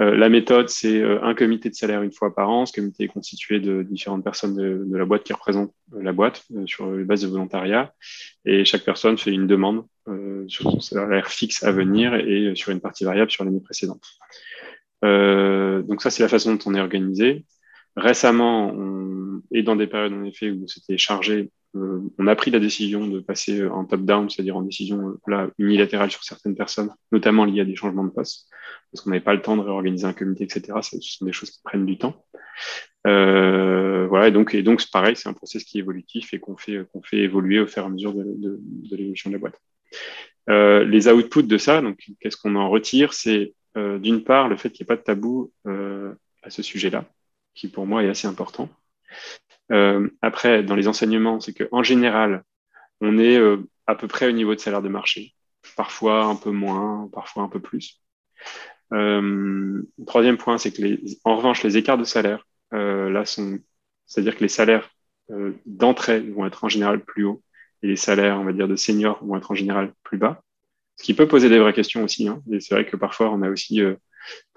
[0.00, 2.64] Euh, la méthode, c'est un comité de salaire une fois par an.
[2.64, 6.90] Ce comité est constitué de différentes personnes de, la boîte qui représentent la boîte sur
[6.90, 7.92] les bases de volontariat.
[8.44, 9.84] Et chaque personne fait une demande
[10.48, 14.02] sur son salaire fixe à venir et sur une partie variable sur l'année précédente.
[15.02, 17.44] Donc ça, c'est la façon dont on est organisé.
[17.96, 22.50] Récemment, on est dans des périodes en effet où c'était chargé euh, on a pris
[22.50, 27.44] la décision de passer en top-down, c'est-à-dire en décision là, unilatérale sur certaines personnes, notamment
[27.44, 28.48] liées à des changements de poste,
[28.90, 30.78] parce qu'on n'avait pas le temps de réorganiser un comité, etc.
[30.82, 32.26] Ce sont des choses qui prennent du temps.
[33.06, 36.56] Euh, voilà, et donc, et donc pareil, c'est un process qui est évolutif et qu'on
[36.56, 38.60] fait, qu'on fait évoluer au fur et à mesure de, de,
[38.96, 39.58] l'évolution de la boîte.
[40.50, 43.14] Euh, les outputs de ça, donc qu'est-ce qu'on en retire?
[43.14, 46.62] C'est euh, d'une part le fait qu'il n'y ait pas de tabou euh, à ce
[46.62, 47.06] sujet-là,
[47.54, 48.68] qui pour moi est assez important.
[49.70, 52.44] Euh, après, dans les enseignements, c'est qu'en général,
[53.00, 53.40] on est
[53.86, 55.34] à peu près au niveau de salaire de marché,
[55.76, 58.00] parfois un peu moins, parfois un peu plus.
[58.90, 60.82] Troisième point, c'est que
[61.24, 63.58] en revanche, les écarts de salaire, là, sont,
[64.06, 64.88] c'est-à-dire que les salaires
[65.66, 67.42] d'entrée vont être en général plus hauts
[67.82, 70.42] et les salaires, on va dire, de seniors vont être en général plus bas.
[70.96, 72.28] Ce qui peut poser des vraies questions aussi.
[72.28, 72.42] Hein.
[72.50, 73.94] Et c'est vrai que parfois, on a aussi euh,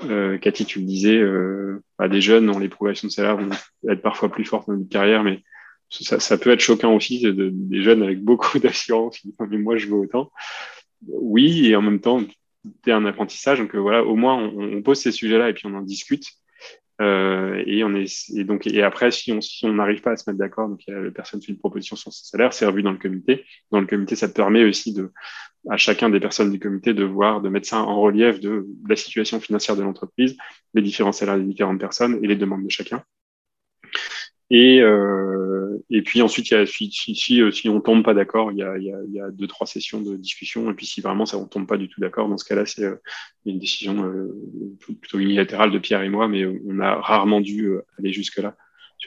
[0.04, 3.50] euh, Cathy, tu le disais, euh, bah, des jeunes dont les progressions de salaire vont
[3.90, 5.42] être parfois plus fortes dans notre carrière, mais
[5.90, 9.58] ça, ça, peut être choquant aussi, de, des jeunes avec beaucoup d'assurance qui disent mais
[9.58, 10.32] moi je veux autant.
[11.08, 12.22] Oui, et en même temps,
[12.84, 13.60] c'est un apprentissage.
[13.60, 16.26] Donc euh, voilà, au moins on, on pose ces sujets-là et puis on en discute.
[17.02, 20.16] Euh, et on est et donc et après si on si on n'arrive pas à
[20.16, 22.94] se mettre d'accord donc la personne fait une proposition sur son salaire c'est revu dans
[22.94, 23.44] le comité.
[23.72, 25.12] Dans le comité ça permet aussi de
[25.70, 28.96] à chacun des personnes du comité de voir de mettre ça en relief de, la
[28.96, 30.38] situation financière de l'entreprise
[30.74, 33.04] les différents salaires des différentes personnes et les demandes de chacun
[34.52, 38.04] et, euh, et puis ensuite, il y a, si, si, si, euh, si on tombe
[38.04, 40.16] pas d'accord, il y a, il, y a, il y a deux, trois sessions de
[40.16, 40.70] discussion.
[40.70, 42.84] Et puis si vraiment ça on tombe pas du tout d'accord, dans ce cas-là, c'est
[42.84, 43.02] euh,
[43.46, 44.38] une décision euh,
[45.02, 48.56] plutôt unilatérale de Pierre et moi, mais on a rarement dû aller jusque-là.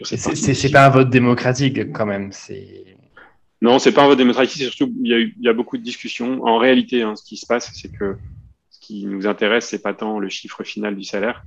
[0.03, 2.30] C'est pas un vote démocratique quand même.
[2.32, 2.84] C'est
[3.61, 4.62] non, c'est pas un vote démocratique.
[4.62, 6.45] Surtout, il y, a eu, il y a beaucoup de discussions.
[6.45, 8.16] En réalité, hein, ce qui se passe, c'est que
[8.70, 11.45] ce qui nous intéresse, c'est pas tant le chiffre final du salaire,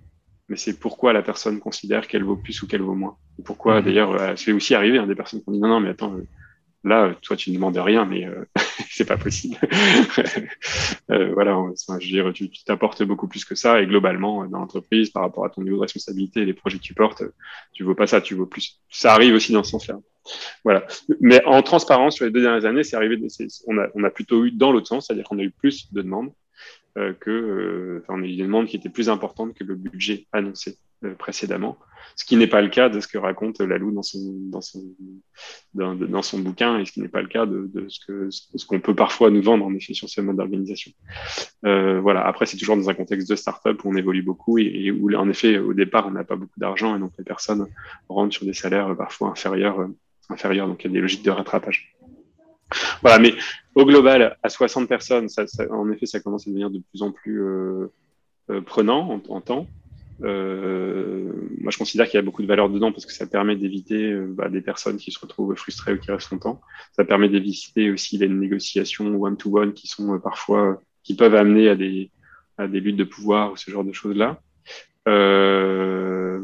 [0.52, 3.16] mais c'est pourquoi la personne considère qu'elle vaut plus ou qu'elle vaut moins.
[3.46, 3.86] pourquoi, mhm.
[3.86, 6.14] d'ailleurs, euh, c'est aussi arrivé, hein, des personnes qui ont dit non, non, mais attends,
[6.14, 6.28] euh,
[6.84, 8.44] là, toi, tu ne demandes rien, mais euh,
[8.90, 9.56] c'est pas possible.
[11.10, 15.10] euh, voilà, je veux dire, tu t'apportes beaucoup plus que ça, et globalement, dans l'entreprise,
[15.10, 17.24] par rapport à ton niveau de responsabilité et les projets que tu portes,
[17.72, 18.82] tu vaux pas ça, tu vaux plus.
[18.90, 20.00] Ça arrive aussi dans ce sens-là.
[20.66, 20.86] Voilà.
[21.22, 23.18] Mais en transparence, sur les deux dernières années, c'est arrivé,
[23.68, 26.02] on a, on a plutôt eu dans l'autre sens, c'est-à-dire qu'on a eu plus de
[26.02, 26.34] demandes
[26.98, 30.78] euh, que euh, on a eu qui étaient plus importantes que le budget annoncé
[31.18, 31.78] précédemment
[32.16, 34.20] ce qui n'est pas le cas de ce que raconte Lalou dans son,
[34.52, 34.84] dans son,
[35.74, 38.66] dans, son bouquin et ce qui n'est pas le cas de, de ce que ce
[38.66, 40.92] qu'on peut parfois nous vendre en effet sur ce mode d'organisation.
[41.66, 42.26] Euh, voilà.
[42.26, 45.14] Après, c'est toujours dans un contexte de start-up où on évolue beaucoup et, et où,
[45.16, 47.68] en effet, au départ, on n'a pas beaucoup d'argent et donc les personnes
[48.10, 49.88] rentrent sur des salaires parfois inférieurs, euh,
[50.30, 50.68] inférieurs.
[50.68, 51.96] Donc, il y a des logiques de rattrapage.
[53.02, 53.34] Voilà, mais
[53.76, 57.02] au global, à 60 personnes, ça, ça, en effet, ça commence à devenir de plus
[57.02, 57.88] en plus euh,
[58.50, 59.68] euh prenant en, temps.
[60.24, 63.56] Euh, moi, je considère qu'il y a beaucoup de valeur dedans parce que ça permet
[63.56, 66.62] d'éviter euh, bah, des personnes qui se retrouvent frustrées ou qui restent longtemps.
[66.96, 71.76] Ça permet d'éviter aussi les négociations one-to-one qui sont euh, parfois qui peuvent amener à
[71.76, 72.12] des
[72.58, 74.40] à des luttes de pouvoir ou ce genre de choses là.
[75.08, 76.40] Euh,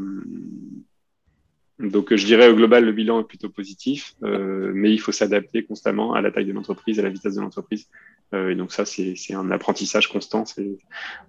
[1.80, 5.64] donc, je dirais au global, le bilan est plutôt positif, euh, mais il faut s'adapter
[5.64, 7.88] constamment à la taille de l'entreprise, à la vitesse de l'entreprise.
[8.34, 10.44] Euh, et donc ça, c'est un apprentissage constant.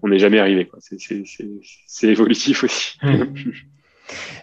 [0.03, 0.71] On n'est jamais arrivé.
[0.81, 2.99] C'est évolutif aussi.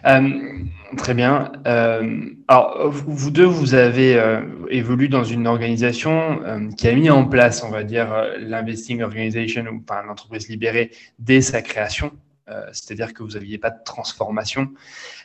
[0.04, 0.08] Mmh.
[0.08, 1.50] euh, très bien.
[1.66, 7.10] Euh, alors, vous deux, vous avez euh, évolué dans une organisation euh, qui a mis
[7.10, 8.06] en place, on va dire,
[8.38, 12.12] l'investing organization ou enfin, l'entreprise libérée dès sa création.
[12.48, 14.68] Euh, c'est-à-dire que vous n'aviez pas de transformation.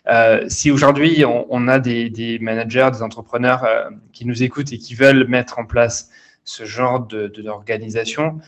[0.09, 4.95] Euh, si aujourd'hui on, a des, managers, des entrepreneurs euh, qui nous écoutent et qui
[4.95, 6.09] veulent mettre en place
[6.43, 8.39] ce genre d'organisation,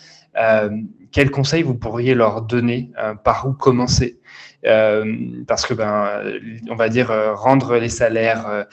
[1.11, 2.89] quels conseils vous pourriez leur donner
[3.24, 4.19] Par où commencer?
[4.63, 6.24] Parce que, ben,
[6.71, 8.65] on va dire, rendre les salaires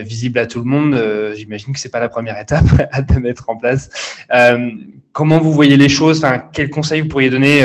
[0.00, 3.48] visible à tout le monde, euh, j'imagine que c'est pas la première étape à mettre
[3.48, 3.90] en place.
[4.32, 4.70] Euh,
[5.12, 6.24] comment vous voyez les choses?
[6.24, 7.64] Enfin, Quels conseils vous pourriez donner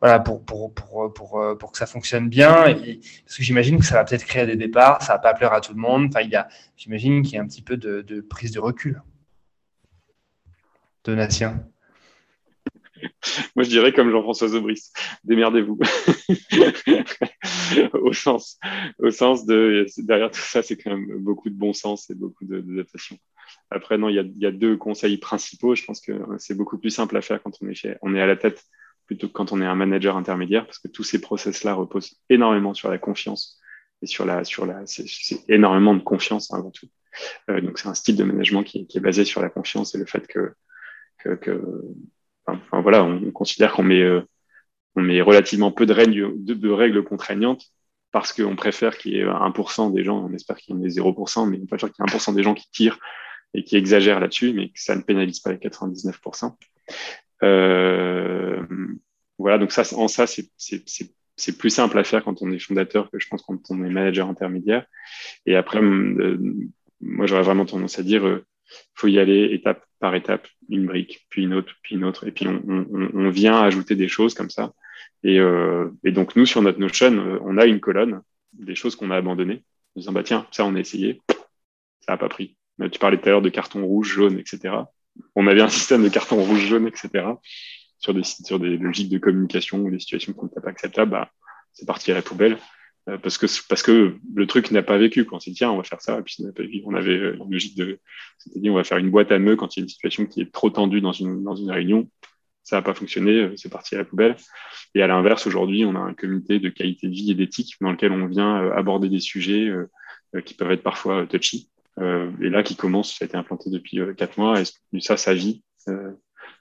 [0.00, 2.54] voilà, pour, pour, pour, pour, que ça fonctionne bien?
[2.54, 5.60] Parce que j'imagine que ça va peut-être créer des départs, ça va pas plaire à
[5.60, 6.06] tout le monde.
[6.08, 9.02] Enfin, il y a, j'imagine qu'il y a un petit peu de prise de recul.
[11.04, 11.64] Donatien.
[13.56, 14.90] Moi, je dirais comme Jean-François Zobris,
[15.24, 15.78] démerdez-vous.
[17.94, 18.58] au sens,
[18.98, 22.44] au sens de derrière tout ça, c'est quand même beaucoup de bon sens et beaucoup
[22.44, 23.18] d'adaptation.
[23.70, 25.74] Après, non, il y, a, deux conseils principaux.
[25.74, 28.26] Je pense que c'est beaucoup plus simple à faire quand on est, on est à
[28.26, 28.64] la tête
[29.06, 32.74] plutôt que quand on est un manager intermédiaire, parce que tous ces process-là reposent énormément
[32.74, 33.58] sur la confiance
[34.02, 36.88] et sur la, sur la, c'est énormément de confiance avant tout.
[37.50, 40.04] Euh, donc c'est un style de management qui, est basé sur la confiance et le
[40.04, 40.52] fait que
[42.72, 44.22] Voilà, on, considère qu'on met, euh,
[44.96, 47.64] on met relativement peu de règles, de, règles contraignantes
[48.10, 50.88] parce qu'on préfère qu'il y ait 1% des gens, on espère qu'il y en ait
[50.88, 52.98] 0%, mais on préfère qu'il y ait 1% des gens qui tirent
[53.54, 56.56] et qui exagèrent là-dessus, mais que ça ne pénalise pas les 99%.
[57.42, 58.62] Euh,
[59.38, 63.18] voilà, donc ça, en ça, c'est plus simple à faire quand on est fondateur que
[63.18, 64.86] je pense quand on est manager intermédiaire.
[65.46, 66.38] Et après, euh,
[67.00, 68.42] moi, j'aurais vraiment tendance à dire,
[68.94, 72.30] faut y aller étape par étape, une brique, puis une autre, puis une autre, et
[72.30, 74.72] puis on, vient ajouter des choses comme ça.
[75.24, 79.10] Et, euh, donc nous, sur notre Notion, euh, on a une colonne des choses qu'on
[79.10, 79.64] a abandonnées,
[79.96, 81.20] en disant bah tiens, ça on a essayé,
[82.00, 82.56] ça n'a pas pris.
[82.92, 84.74] Tu parlais tout à l'heure de carton rouge, jaune, etc.
[85.34, 87.24] On avait un système de carton rouge, jaune, etc.
[87.98, 91.30] Sur des logiques de communication ou des situations qu'on n'était pas acceptables, bah,
[91.72, 92.56] c'est parti à la poubelle.
[93.08, 95.24] Euh, parce que parce que le truc n'a pas vécu.
[95.24, 96.82] Quand on s'est dit tiens, on va faire ça, et puis n'a pas vécu.
[96.84, 97.98] On avait euh, une logique de,
[98.54, 100.42] dit on va faire une boîte à nœuds quand il y a une situation qui
[100.42, 102.10] est trop tendue dans une dans une réunion.
[102.64, 104.36] Ça n'a pas fonctionné, euh, c'est parti à la poubelle.
[104.94, 107.92] Et à l'inverse, aujourd'hui, on a un comité de qualité de vie et d'éthique dans
[107.92, 109.70] lequel on vient aborder des sujets
[110.44, 111.70] qui peuvent être parfois touchy.
[112.00, 115.62] et là, qui commence, ça a été implanté depuis quatre mois, et ça, ça vit.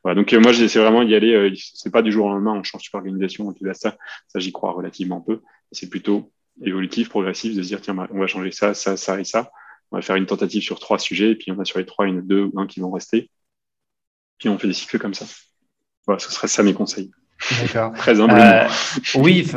[0.04, 1.54] Voilà, donc moi, j'essaie vraiment d'y aller.
[1.56, 3.98] c'est pas du jour au lendemain, on change toute l'organisation, on fait ça.
[4.28, 5.42] Ça, j'y crois relativement peu.
[5.72, 6.32] C'est plutôt
[6.64, 9.52] évolutif, progressif, de se dire, tiens, bah, on va changer ça, ça, ça et ça.
[9.92, 12.06] On va faire une tentative sur trois sujets, et puis on a sur les trois,
[12.06, 13.30] a deux ou un qui vont rester.
[14.38, 15.26] Puis on fait des cycles comme ça.
[16.06, 17.12] Voilà, ce serait ça mes conseils.
[17.62, 17.94] D'accord.
[17.98, 18.34] Très humble.
[18.34, 18.68] Euh,
[19.16, 19.50] oui,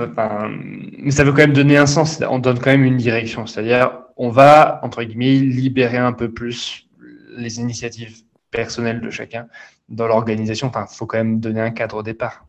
[0.99, 2.21] mais ça veut quand même donner un sens.
[2.29, 3.47] On donne quand même une direction.
[3.47, 6.89] C'est-à-dire, on va, entre guillemets, libérer un peu plus
[7.37, 9.47] les initiatives personnelles de chacun
[9.89, 10.69] dans l'organisation.
[10.69, 12.47] Enfin, il faut quand même donner un cadre au départ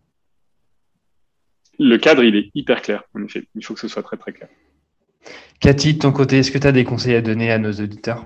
[1.80, 3.48] le cadre, il est hyper clair, en effet.
[3.56, 4.50] Il faut que ce soit très, très clair.
[5.60, 8.26] Cathy, de ton côté, est-ce que tu as des conseils à donner à nos auditeurs?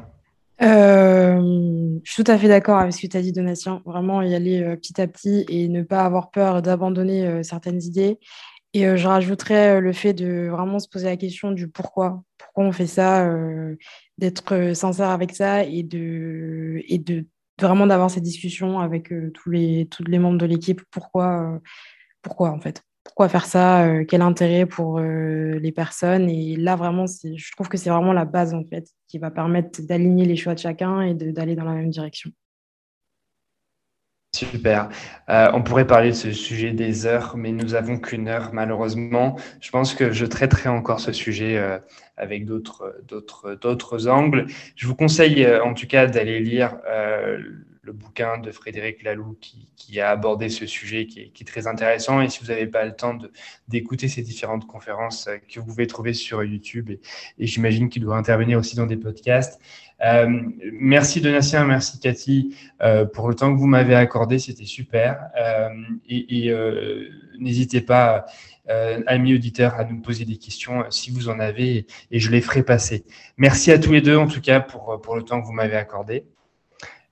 [0.61, 3.81] Euh, je suis tout à fait d'accord avec ce que tu as dit, Donatien.
[3.85, 7.81] Vraiment y aller euh, petit à petit et ne pas avoir peur d'abandonner euh, certaines
[7.83, 8.19] idées.
[8.73, 12.23] Et je rajouterais le fait de vraiment se poser la question du pourquoi.
[12.37, 13.25] Pourquoi on fait ça,
[14.17, 17.25] d'être sincère avec ça et de, et de,
[17.57, 20.81] vraiment d'avoir cette discussion avec tous, les, tous les membres de l'équipe.
[20.91, 21.61] Pourquoi,
[22.21, 22.83] pourquoi, en fait?
[23.06, 26.28] Pourquoi faire ça, euh, quel intérêt pour euh, les personnes.
[26.28, 29.82] Et là, vraiment, je trouve que c'est vraiment la base, en fait, qui va permettre
[29.84, 32.32] d'aligner les choix de chacun et d'aller dans la même direction.
[34.36, 34.89] Super.
[35.30, 39.38] Euh, on pourrait parler de ce sujet des heures, mais nous avons qu'une heure malheureusement.
[39.62, 41.58] Je pense que je traiterai encore ce sujet
[42.18, 44.47] avec d'autres angles.
[44.76, 46.78] Je vous conseille en tout cas d'aller lire
[47.86, 52.21] le bouquin de Frédéric Laloux qui, a abordé ce sujet qui est, très intéressant.
[52.21, 53.17] Et si vous n'avez pas le temps
[53.67, 56.99] d'écouter ces différentes conférences euh, que vous pouvez trouver sur YouTube, et,
[57.38, 59.61] j'imagine qu'il doit intervenir aussi dans des podcasts.
[60.03, 60.27] Euh,
[60.73, 65.29] merci Donatien, merci Cathy euh, pour le temps que vous m'avez accordé, c'était super.
[66.09, 66.53] et,
[67.39, 68.25] n'hésitez pas,
[69.07, 72.63] amis auditeurs, à nous poser des questions si vous en avez, et je les ferai
[72.63, 73.05] passer.
[73.38, 75.75] Merci à tous les deux en tout cas pour, pour le temps que vous m'avez
[75.75, 76.25] accordé.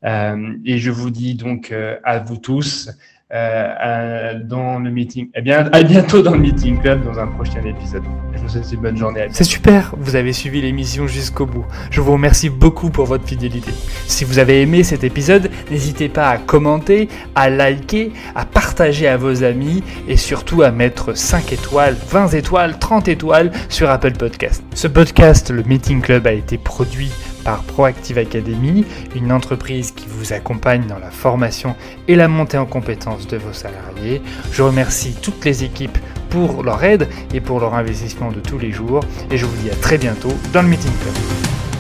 [0.06, 2.90] Euh, et je vous dis donc euh, à vous tous
[3.34, 5.30] euh, dans le meeting.
[5.34, 8.04] Eh bien, à bientôt dans le meeting club dans un prochain épisode.
[8.36, 9.26] Je vous souhaite une bonne journée.
[9.32, 11.66] C'est super, vous avez suivi l'émission jusqu'au bout.
[11.90, 13.72] Je vous remercie beaucoup pour votre fidélité.
[14.06, 19.18] Si vous avez aimé cet épisode, n'hésitez pas à commenter, à liker, à partager à
[19.18, 24.64] vos amis et surtout à mettre 5 étoiles, 20 étoiles, 30 étoiles sur Apple Podcast.
[24.76, 27.10] Ce podcast, le Meeting Club, a été produit
[27.44, 28.86] par Proactive Academy,
[29.16, 31.76] une entreprise qui vous accompagne dans la formation
[32.08, 34.22] et la montée en compétences de vos salariés.
[34.52, 35.98] Je remercie toutes les équipes
[36.30, 39.70] pour leur aide et pour leur investissement de tous les jours et je vous dis
[39.70, 41.73] à très bientôt dans le Meeting Club.